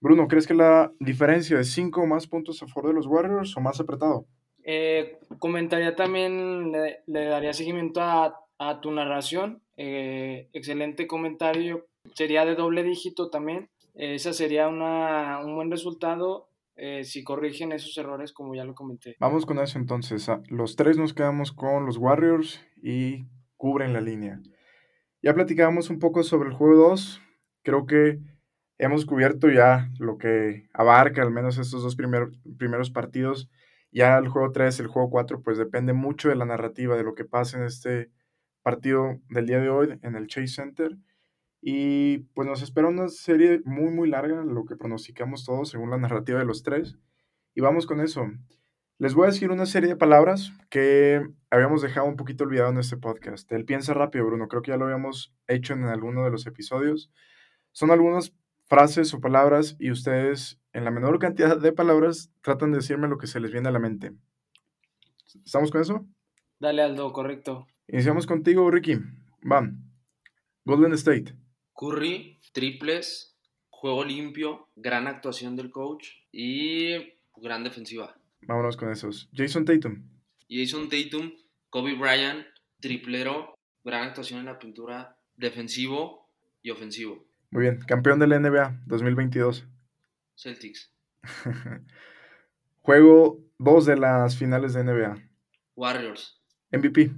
Bruno, 0.00 0.28
¿crees 0.28 0.46
que 0.46 0.52
la 0.52 0.92
diferencia 1.00 1.56
de 1.56 1.64
5 1.64 2.02
o 2.02 2.06
más 2.06 2.26
puntos 2.26 2.62
a 2.62 2.66
favor 2.66 2.90
de 2.90 2.94
los 2.94 3.06
Warriors 3.06 3.56
o 3.56 3.60
más 3.60 3.80
apretado? 3.80 4.26
Eh, 4.64 5.18
comentaría 5.38 5.96
también, 5.96 6.72
le, 6.72 7.24
daría 7.24 7.54
seguimiento 7.54 8.02
a, 8.02 8.38
a 8.58 8.80
tu 8.82 8.90
narración. 8.90 9.62
Eh, 9.78 10.50
excelente 10.52 11.06
comentario. 11.06 11.86
Sería 12.14 12.44
de 12.44 12.54
doble 12.54 12.82
dígito 12.82 13.30
también. 13.30 13.70
esa 13.94 14.34
sería 14.34 14.68
una, 14.68 15.40
un 15.42 15.54
buen 15.54 15.70
resultado 15.70 16.50
eh, 16.78 17.02
si 17.02 17.24
corrigen 17.24 17.72
esos 17.72 17.98
errores, 17.98 18.32
como 18.32 18.54
ya 18.54 18.64
lo 18.64 18.74
comenté. 18.74 19.16
Vamos 19.18 19.44
con 19.44 19.58
eso 19.58 19.78
entonces. 19.78 20.28
Ah, 20.28 20.40
los 20.48 20.76
tres 20.76 20.96
nos 20.96 21.12
quedamos 21.12 21.52
con 21.52 21.84
los 21.84 21.98
Warriors 21.98 22.64
y 22.80 23.26
cubren 23.56 23.92
la 23.92 24.00
línea. 24.00 24.40
Ya 25.20 25.34
platicábamos 25.34 25.90
un 25.90 25.98
poco 25.98 26.22
sobre 26.22 26.50
el 26.50 26.54
juego 26.54 26.90
2. 26.90 27.20
Creo 27.62 27.86
que 27.86 28.20
hemos 28.78 29.06
cubierto 29.06 29.50
ya 29.50 29.90
lo 29.98 30.18
que 30.18 30.68
abarca 30.72 31.22
al 31.22 31.32
menos 31.32 31.58
estos 31.58 31.82
dos 31.82 31.96
primeros 31.96 32.90
partidos. 32.90 33.50
Ya 33.90 34.16
el 34.16 34.28
juego 34.28 34.52
3, 34.52 34.78
el 34.78 34.86
juego 34.86 35.10
4, 35.10 35.42
pues 35.42 35.58
depende 35.58 35.92
mucho 35.94 36.28
de 36.28 36.36
la 36.36 36.44
narrativa, 36.44 36.96
de 36.96 37.02
lo 37.02 37.14
que 37.16 37.24
pase 37.24 37.56
en 37.56 37.64
este 37.64 38.12
partido 38.62 39.18
del 39.30 39.46
día 39.46 39.58
de 39.58 39.70
hoy 39.70 39.98
en 40.02 40.14
el 40.14 40.28
Chase 40.28 40.48
Center. 40.48 40.96
Y 41.60 42.18
pues 42.34 42.46
nos 42.46 42.62
espera 42.62 42.88
una 42.88 43.08
serie 43.08 43.60
muy, 43.64 43.90
muy 43.90 44.08
larga, 44.08 44.44
lo 44.44 44.64
que 44.64 44.76
pronosticamos 44.76 45.44
todos 45.44 45.70
según 45.70 45.90
la 45.90 45.98
narrativa 45.98 46.38
de 46.38 46.44
los 46.44 46.62
tres. 46.62 46.96
Y 47.54 47.60
vamos 47.60 47.86
con 47.86 48.00
eso. 48.00 48.26
Les 48.98 49.14
voy 49.14 49.24
a 49.24 49.30
decir 49.30 49.50
una 49.50 49.66
serie 49.66 49.88
de 49.88 49.96
palabras 49.96 50.52
que 50.70 51.24
habíamos 51.50 51.82
dejado 51.82 52.06
un 52.06 52.16
poquito 52.16 52.44
olvidado 52.44 52.70
en 52.70 52.78
este 52.78 52.96
podcast. 52.96 53.50
El 53.52 53.64
piensa 53.64 53.94
rápido, 53.94 54.26
Bruno. 54.26 54.48
Creo 54.48 54.62
que 54.62 54.72
ya 54.72 54.76
lo 54.76 54.86
habíamos 54.86 55.32
hecho 55.46 55.74
en 55.74 55.84
alguno 55.84 56.24
de 56.24 56.30
los 56.30 56.46
episodios. 56.46 57.10
Son 57.72 57.90
algunas 57.90 58.34
frases 58.66 59.14
o 59.14 59.20
palabras 59.20 59.76
y 59.78 59.90
ustedes, 59.90 60.60
en 60.72 60.84
la 60.84 60.90
menor 60.90 61.18
cantidad 61.18 61.56
de 61.56 61.72
palabras, 61.72 62.32
tratan 62.42 62.72
de 62.72 62.78
decirme 62.78 63.08
lo 63.08 63.18
que 63.18 63.26
se 63.26 63.40
les 63.40 63.52
viene 63.52 63.68
a 63.68 63.72
la 63.72 63.78
mente. 63.78 64.12
¿Estamos 65.44 65.70
con 65.70 65.80
eso? 65.80 66.06
Dale, 66.58 66.82
Aldo, 66.82 67.12
correcto. 67.12 67.66
Iniciamos 67.86 68.26
contigo, 68.26 68.70
Ricky. 68.70 68.98
Van. 69.42 69.84
Golden 70.64 70.92
State. 70.92 71.34
Curry, 71.78 72.40
triples, 72.50 73.36
juego 73.70 74.02
limpio, 74.02 74.66
gran 74.74 75.06
actuación 75.06 75.54
del 75.54 75.70
coach 75.70 76.08
y 76.32 77.14
gran 77.36 77.62
defensiva. 77.62 78.18
Vámonos 78.42 78.76
con 78.76 78.90
esos. 78.90 79.30
Jason 79.32 79.64
Tatum. 79.64 80.02
Jason 80.50 80.88
Tatum, 80.88 81.34
Kobe 81.70 81.94
Bryant, 81.94 82.44
triplero, 82.80 83.54
gran 83.84 84.08
actuación 84.08 84.40
en 84.40 84.46
la 84.46 84.58
pintura, 84.58 85.18
defensivo 85.36 86.28
y 86.62 86.70
ofensivo. 86.70 87.24
Muy 87.52 87.62
bien. 87.62 87.78
Campeón 87.86 88.18
de 88.18 88.26
la 88.26 88.40
NBA 88.40 88.82
2022. 88.86 89.64
Celtics. 90.34 90.92
Juego 92.80 93.38
2 93.58 93.86
de 93.86 93.96
las 93.96 94.36
finales 94.36 94.74
de 94.74 94.82
NBA. 94.82 95.22
Warriors. 95.76 96.42
MVP. 96.72 97.12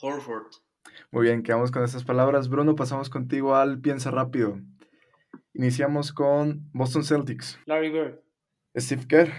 Horford. 0.00 0.63
Muy 1.10 1.24
bien, 1.24 1.42
quedamos 1.42 1.70
con 1.70 1.84
estas 1.84 2.04
palabras. 2.04 2.48
Bruno, 2.48 2.76
pasamos 2.76 3.10
contigo 3.10 3.56
al 3.56 3.80
Piensa 3.80 4.10
Rápido. 4.10 4.60
Iniciamos 5.54 6.12
con 6.12 6.68
Boston 6.72 7.04
Celtics. 7.04 7.58
Larry 7.66 7.90
Bird. 7.90 8.20
Steve 8.76 9.06
Kerr. 9.06 9.30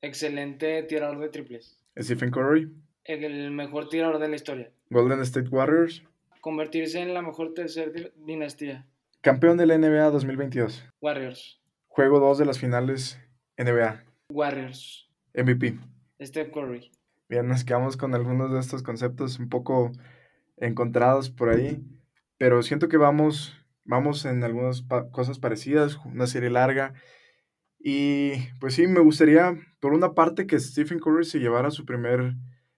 Excelente 0.00 0.82
tirador 0.84 1.18
de 1.20 1.28
triples. 1.28 1.78
Stephen 1.98 2.30
Curry. 2.30 2.72
El 3.04 3.50
mejor 3.50 3.88
tirador 3.88 4.18
de 4.18 4.28
la 4.28 4.36
historia. 4.36 4.70
Golden 4.88 5.20
State 5.20 5.48
Warriors. 5.48 6.02
Convertirse 6.40 7.00
en 7.00 7.12
la 7.12 7.22
mejor 7.22 7.52
tercera 7.52 7.92
dinastía. 8.16 8.86
Campeón 9.20 9.58
de 9.58 9.66
la 9.66 9.76
NBA 9.76 10.10
2022. 10.10 10.84
Warriors. 11.02 11.60
Juego 11.88 12.20
2 12.20 12.38
de 12.38 12.46
las 12.46 12.58
finales 12.58 13.20
NBA. 13.58 14.02
Warriors. 14.30 15.10
MVP. 15.34 15.78
Steph 16.22 16.50
Curry. 16.52 16.90
Bien, 17.28 17.46
nos 17.46 17.64
quedamos 17.64 17.96
con 17.96 18.14
algunos 18.14 18.52
de 18.52 18.60
estos 18.60 18.82
conceptos 18.82 19.38
un 19.38 19.48
poco 19.48 19.92
encontrados 20.60 21.30
por 21.30 21.48
ahí, 21.48 21.82
pero 22.38 22.62
siento 22.62 22.88
que 22.88 22.96
vamos, 22.96 23.56
vamos 23.84 24.24
en 24.24 24.44
algunas 24.44 24.84
cosas 25.10 25.38
parecidas, 25.38 25.98
una 26.04 26.26
serie 26.26 26.50
larga 26.50 26.94
y 27.82 28.32
pues 28.60 28.74
sí, 28.74 28.86
me 28.86 29.00
gustaría, 29.00 29.56
por 29.80 29.94
una 29.94 30.12
parte, 30.14 30.46
que 30.46 30.60
Stephen 30.60 30.98
Curry 30.98 31.24
se 31.24 31.40
llevara 31.40 31.70
su 31.70 31.86
primer 31.86 32.34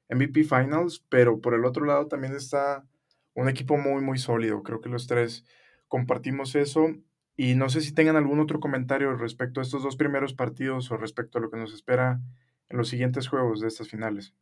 MVP 0.08 0.44
Finals, 0.44 1.04
pero 1.08 1.40
por 1.40 1.54
el 1.54 1.64
otro 1.64 1.84
lado 1.84 2.06
también 2.06 2.34
está 2.34 2.86
un 3.34 3.48
equipo 3.48 3.76
muy, 3.76 4.00
muy 4.00 4.18
sólido. 4.18 4.62
Creo 4.62 4.80
que 4.80 4.88
los 4.88 5.08
tres 5.08 5.44
compartimos 5.88 6.54
eso. 6.54 6.86
Y 7.36 7.56
no 7.56 7.68
sé 7.68 7.80
si 7.80 7.92
tengan 7.92 8.16
algún 8.16 8.38
otro 8.38 8.60
comentario 8.60 9.16
respecto 9.16 9.58
a 9.58 9.64
estos 9.64 9.82
dos 9.82 9.96
primeros 9.96 10.34
partidos 10.34 10.90
o 10.92 10.96
respecto 10.96 11.38
a 11.38 11.40
lo 11.40 11.50
que 11.50 11.56
nos 11.56 11.74
espera 11.74 12.20
en 12.68 12.76
los 12.76 12.88
siguientes 12.88 13.26
juegos 13.26 13.60
de 13.60 13.68
estas 13.68 13.88
finales. 13.88 14.34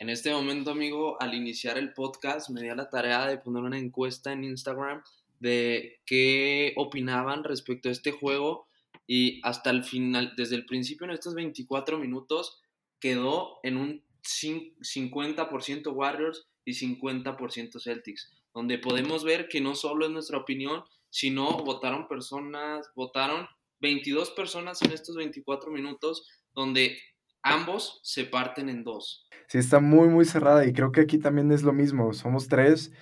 En 0.00 0.10
este 0.10 0.32
momento, 0.32 0.70
amigo, 0.70 1.20
al 1.20 1.34
iniciar 1.34 1.76
el 1.76 1.92
podcast, 1.92 2.50
me 2.50 2.62
di 2.62 2.68
a 2.68 2.76
la 2.76 2.88
tarea 2.88 3.26
de 3.26 3.38
poner 3.38 3.64
una 3.64 3.78
encuesta 3.78 4.32
en 4.32 4.44
Instagram 4.44 5.02
de 5.40 6.00
qué 6.06 6.72
opinaban 6.76 7.42
respecto 7.42 7.88
a 7.88 7.92
este 7.92 8.12
juego 8.12 8.68
y 9.08 9.40
hasta 9.42 9.70
el 9.70 9.82
final, 9.82 10.34
desde 10.36 10.54
el 10.54 10.66
principio 10.66 11.04
en 11.04 11.10
estos 11.10 11.34
24 11.34 11.98
minutos, 11.98 12.62
quedó 13.00 13.58
en 13.64 13.76
un 13.76 14.04
50% 14.22 15.92
Warriors 15.92 16.46
y 16.64 16.74
50% 16.74 17.82
Celtics, 17.82 18.30
donde 18.54 18.78
podemos 18.78 19.24
ver 19.24 19.48
que 19.48 19.60
no 19.60 19.74
solo 19.74 20.06
es 20.06 20.12
nuestra 20.12 20.38
opinión, 20.38 20.84
sino 21.10 21.64
votaron 21.64 22.06
personas, 22.06 22.88
votaron 22.94 23.48
22 23.80 24.30
personas 24.30 24.80
en 24.82 24.92
estos 24.92 25.16
24 25.16 25.72
minutos, 25.72 26.24
donde 26.54 26.98
ambos 27.42 28.00
se 28.02 28.24
parten 28.24 28.68
en 28.68 28.84
dos. 28.84 29.28
Sí, 29.48 29.58
está 29.58 29.80
muy, 29.80 30.08
muy 30.08 30.24
cerrada 30.24 30.66
y 30.66 30.72
creo 30.72 30.92
que 30.92 31.00
aquí 31.00 31.18
también 31.18 31.50
es 31.52 31.62
lo 31.62 31.72
mismo, 31.72 32.12
somos 32.12 32.48
tres 32.48 32.92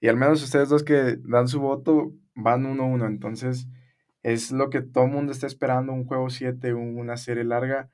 y 0.00 0.08
al 0.08 0.16
menos 0.16 0.42
ustedes 0.42 0.68
dos 0.68 0.82
que 0.82 1.16
dan 1.22 1.48
su 1.48 1.60
voto 1.60 2.12
van 2.34 2.66
uno 2.66 2.84
a 2.84 2.86
uno, 2.86 3.06
entonces 3.06 3.68
es 4.24 4.50
lo 4.50 4.70
que 4.70 4.80
todo 4.80 5.04
el 5.04 5.10
mundo 5.10 5.32
está 5.32 5.46
esperando, 5.46 5.92
un 5.92 6.06
juego 6.06 6.30
7, 6.30 6.72
una 6.72 7.16
serie 7.18 7.44
larga. 7.44 7.90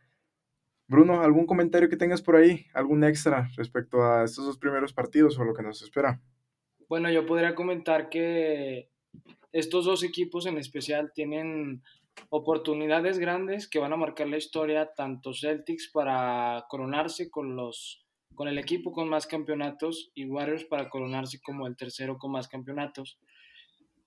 Bruno, 0.87 1.23
¿algún 1.23 1.45
comentario 1.45 1.89
que 1.89 1.97
tengas 1.97 2.23
por 2.23 2.37
ahí? 2.37 2.67
¿Algún 2.73 3.03
extra 3.05 3.51
respecto 3.57 4.03
a 4.05 4.25
estos 4.25 4.47
dos 4.47 4.57
primeros 4.57 4.93
partidos 4.93 5.39
o 5.39 5.45
lo 5.45 5.55
que 5.55 5.63
nos 5.63 5.83
espera? 5.83 6.21
Bueno, 6.89 7.11
yo 7.11 7.27
podría 7.27 7.55
comentar 7.57 8.09
que 8.09 8.91
estos 9.53 9.85
dos 9.85 10.05
equipos 10.05 10.47
en 10.47 10.57
especial 10.57 11.13
tienen 11.13 11.83
oportunidades 12.29 13.19
grandes 13.19 13.69
que 13.69 13.79
van 13.79 13.93
a 13.93 13.97
marcar 13.97 14.29
la 14.29 14.37
historia, 14.37 14.93
tanto 14.95 15.33
Celtics 15.33 15.91
para 15.93 16.67
coronarse 16.69 17.31
con, 17.31 17.57
los, 17.57 18.07
con 18.35 18.49
el 18.49 18.59
equipo 18.59 18.93
con 18.93 19.09
más 19.09 19.27
campeonatos 19.27 20.11
y 20.15 20.27
Warriors 20.27 20.65
para 20.65 20.89
coronarse 20.89 21.41
como 21.41 21.67
el 21.67 21.77
tercero 21.77 22.19
con 22.19 22.33
más 22.33 22.49
campeonatos 22.49 23.19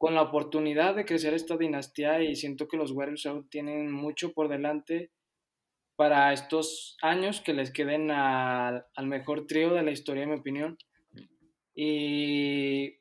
con 0.03 0.15
la 0.15 0.21
oportunidad 0.21 0.95
de 0.95 1.05
crecer 1.05 1.33
esta 1.33 1.55
dinastía 1.55 2.21
y 2.21 2.35
siento 2.35 2.67
que 2.67 2.75
los 2.75 2.91
Warriors 2.91 3.25
aún 3.25 3.47
tienen 3.47 3.89
mucho 3.89 4.33
por 4.33 4.49
delante 4.49 5.11
para 5.95 6.33
estos 6.33 6.97
años 7.01 7.39
que 7.39 7.53
les 7.53 7.71
queden 7.71 8.11
al 8.11 8.83
mejor 9.03 9.47
trío 9.47 9.73
de 9.73 9.81
la 9.81 9.91
historia, 9.91 10.23
en 10.23 10.31
mi 10.31 10.35
opinión. 10.35 10.77
Y 11.73 12.97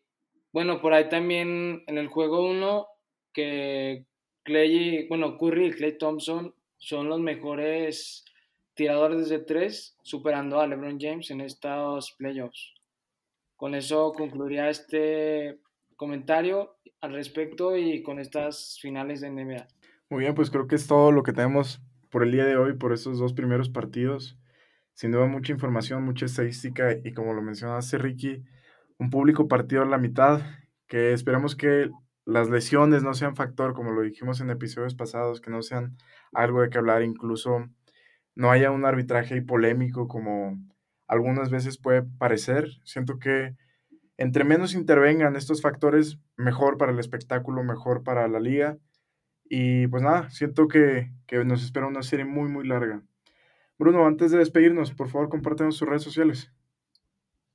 bueno, 0.53 0.81
por 0.81 0.95
ahí 0.95 1.09
también 1.09 1.83
en 1.89 1.99
el 1.99 2.07
juego 2.07 2.49
1, 2.49 2.87
que 3.33 4.07
Clay, 4.45 5.07
bueno, 5.09 5.39
Curry 5.39 5.67
y 5.67 5.73
Clay 5.73 5.99
Thompson 5.99 6.55
son 6.79 7.09
los 7.09 7.21
mejores 7.21 8.25
tiradores 8.75 9.29
de 9.29 9.39
tres, 9.39 9.97
superando 10.03 10.61
a 10.61 10.67
LeBron 10.67 10.99
James 10.99 11.31
en 11.31 11.41
estos 11.41 12.13
playoffs. 12.13 12.75
Con 13.57 13.75
eso 13.75 14.13
concluiría 14.13 14.69
este 14.69 15.61
comentario 15.97 16.77
al 17.01 17.13
respecto 17.13 17.77
y 17.77 18.03
con 18.03 18.19
estas 18.19 18.79
finales 18.81 19.21
de 19.21 19.31
NBA. 19.31 19.69
Muy 20.09 20.21
bien, 20.21 20.35
pues 20.35 20.51
creo 20.51 20.67
que 20.67 20.75
es 20.75 20.87
todo 20.87 21.13
lo 21.13 21.23
que 21.23 21.33
tenemos 21.33 21.81
por 22.11 22.25
el 22.25 22.33
día 22.33 22.45
de 22.45 22.57
hoy, 22.57 22.75
por 22.75 22.93
estos 22.93 23.19
dos 23.19 23.33
primeros 23.33 23.71
partidos. 23.71 24.37
Sin 24.95 25.13
duda 25.13 25.27
mucha 25.27 25.53
información, 25.53 26.05
mucha 26.05 26.27
estadística 26.27 26.97
y 27.05 27.13
como 27.13 27.33
lo 27.33 27.43
mencionaste 27.43 27.99
Ricky, 27.99 28.43
un 28.99 29.11
público 29.11 29.49
partido 29.49 29.83
a 29.83 29.87
la 29.87 29.99
mitad, 29.99 30.43
que 30.87 31.13
esperamos 31.13 31.57
que 31.57 31.91
las 32.25 32.49
lesiones 32.49 33.03
no 33.03 33.15
sean 33.15 33.37
factor, 33.37 33.75
como 33.75 33.93
lo 33.93 34.03
dijimos 34.03 34.41
en 34.41 34.51
episodios 34.51 34.95
pasados, 34.95 35.41
que 35.41 35.51
no 35.51 35.63
sean 35.63 35.97
algo 36.33 36.63
de 36.63 36.71
que 36.71 36.79
hablar, 36.79 37.03
incluso 37.03 37.69
no 38.35 38.51
haya 38.51 38.71
un 38.71 38.85
arbitraje 38.85 39.43
polémico 39.43 40.09
como 40.09 40.59
algunas 41.07 41.51
veces 41.51 41.79
puede 41.79 42.03
parecer. 42.03 42.69
Siento 42.85 43.19
que 43.19 43.57
entre 44.17 44.45
menos 44.45 44.75
intervengan 44.75 45.37
estos 45.37 45.63
factores, 45.63 46.19
mejor 46.37 46.79
para 46.79 46.93
el 46.93 46.99
espectáculo, 46.99 47.65
mejor 47.65 48.03
para 48.05 48.29
la 48.29 48.41
liga. 48.41 48.79
Y 49.45 49.87
pues 49.89 50.03
nada, 50.03 50.31
siento 50.31 50.69
que, 50.69 51.11
nos 51.45 51.65
espera 51.65 51.87
una 51.87 52.03
serie 52.03 52.25
muy, 52.25 52.49
muy 52.49 52.67
larga. 52.67 53.03
Bruno, 53.79 54.07
antes 54.07 54.31
de 54.31 54.39
despedirnos, 54.39 54.93
por 54.93 55.09
favor, 55.09 55.29
compártenos 55.29 55.77
sus 55.77 55.89
redes 55.89 56.03
sociales. 56.03 56.53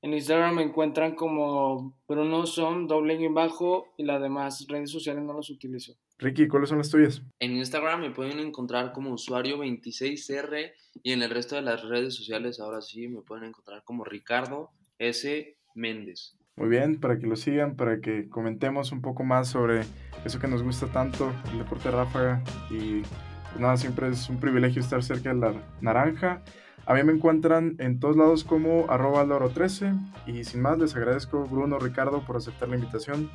En 0.02 0.14
Instagram 0.14 0.56
me 0.56 0.64
encuentran 0.64 1.16
como 1.16 1.98
Bruno 2.08 2.46
Son, 2.46 2.88
doble 2.88 3.16
y 3.16 3.28
bajo, 3.28 3.94
y 3.98 4.04
las 4.04 4.22
demás 4.22 4.66
redes 4.70 4.92
sociales 4.92 5.24
no 5.24 5.34
las 5.34 5.50
utilizo. 5.50 5.94
Ricky, 6.20 6.48
¿cuáles 6.48 6.70
son 6.70 6.80
las 6.80 6.90
tuyas? 6.90 7.22
En 7.40 7.56
Instagram 7.56 8.02
me 8.02 8.12
pueden 8.12 8.40
encontrar 8.40 8.92
como 8.92 9.12
usuario 9.12 9.58
26R 9.58 10.72
y 11.04 11.12
en 11.12 11.22
el 11.22 11.30
resto 11.30 11.56
de 11.56 11.62
las 11.62 11.84
redes 11.84 12.16
sociales 12.16 12.60
ahora 12.60 12.82
sí 12.82 13.08
me 13.08 13.22
pueden 13.22 13.46
encontrar 13.46 13.84
como 13.84 14.04
Ricardo 14.04 14.72
S. 15.00 15.58
Méndez. 15.76 16.36
Muy 16.56 16.70
bien, 16.70 17.00
para 17.00 17.20
que 17.20 17.28
lo 17.28 17.36
sigan, 17.36 17.76
para 17.76 18.02
que 18.02 18.30
comentemos 18.30 18.92
un 18.92 19.02
poco 19.02 19.24
más 19.24 19.48
sobre 19.48 19.82
eso 20.26 20.40
que 20.40 20.48
nos 20.48 20.64
gusta 20.64 20.88
tanto, 20.88 21.32
el 21.52 21.60
deporte 21.60 21.92
ráfaga. 21.92 22.44
Y 22.72 23.02
pues 23.02 23.60
nada, 23.60 23.78
siempre 23.78 24.10
es 24.10 24.28
un 24.28 24.40
privilegio 24.40 24.82
estar 24.82 25.04
cerca 25.04 25.34
de 25.34 25.40
la 25.40 25.54
naranja. 25.82 26.44
A 26.88 26.94
mí 26.94 27.04
me 27.04 27.12
encuentran 27.12 27.76
en 27.80 28.00
todos 28.00 28.16
lados 28.16 28.46
como 28.46 28.90
arroba 28.90 29.26
loro13 29.26 30.26
y 30.26 30.46
sin 30.46 30.62
más 30.62 30.80
les 30.80 30.96
agradezco 30.96 31.44
Bruno, 31.46 31.80
Ricardo 31.80 32.26
por 32.26 32.38
aceptar 32.38 32.70
la 32.70 32.76
invitación. 32.76 33.30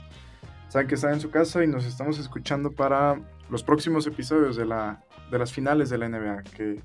Saben 0.68 0.88
que 0.88 0.94
están 0.94 1.12
en 1.12 1.20
su 1.20 1.30
casa 1.30 1.62
y 1.62 1.66
nos 1.66 1.84
estamos 1.84 2.18
escuchando 2.18 2.72
para 2.72 3.20
los 3.50 3.62
próximos 3.62 4.06
episodios 4.06 4.56
de, 4.56 4.64
la, 4.64 5.04
de 5.30 5.38
las 5.38 5.52
finales 5.52 5.90
de 5.90 5.98
la 5.98 6.08
NBA, 6.08 6.44
que 6.56 6.80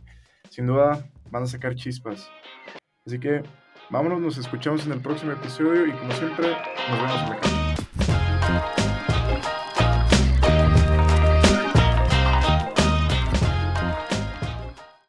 sin 0.50 0.66
duda 0.66 1.08
van 1.32 1.44
a 1.44 1.48
sacar 1.48 1.74
chispas. 1.74 2.30
Así 3.06 3.18
que 3.18 3.44
vámonos, 3.90 4.20
nos 4.20 4.38
escuchamos 4.38 4.86
en 4.86 4.92
el 4.92 5.00
próximo 5.00 5.32
episodio 5.32 5.88
y 5.88 5.94
como 5.94 6.12
siempre, 6.12 6.50
nos 6.90 7.02
vemos 7.02 7.22
en 7.22 7.30
la 7.30 7.38
casa. 7.38 7.57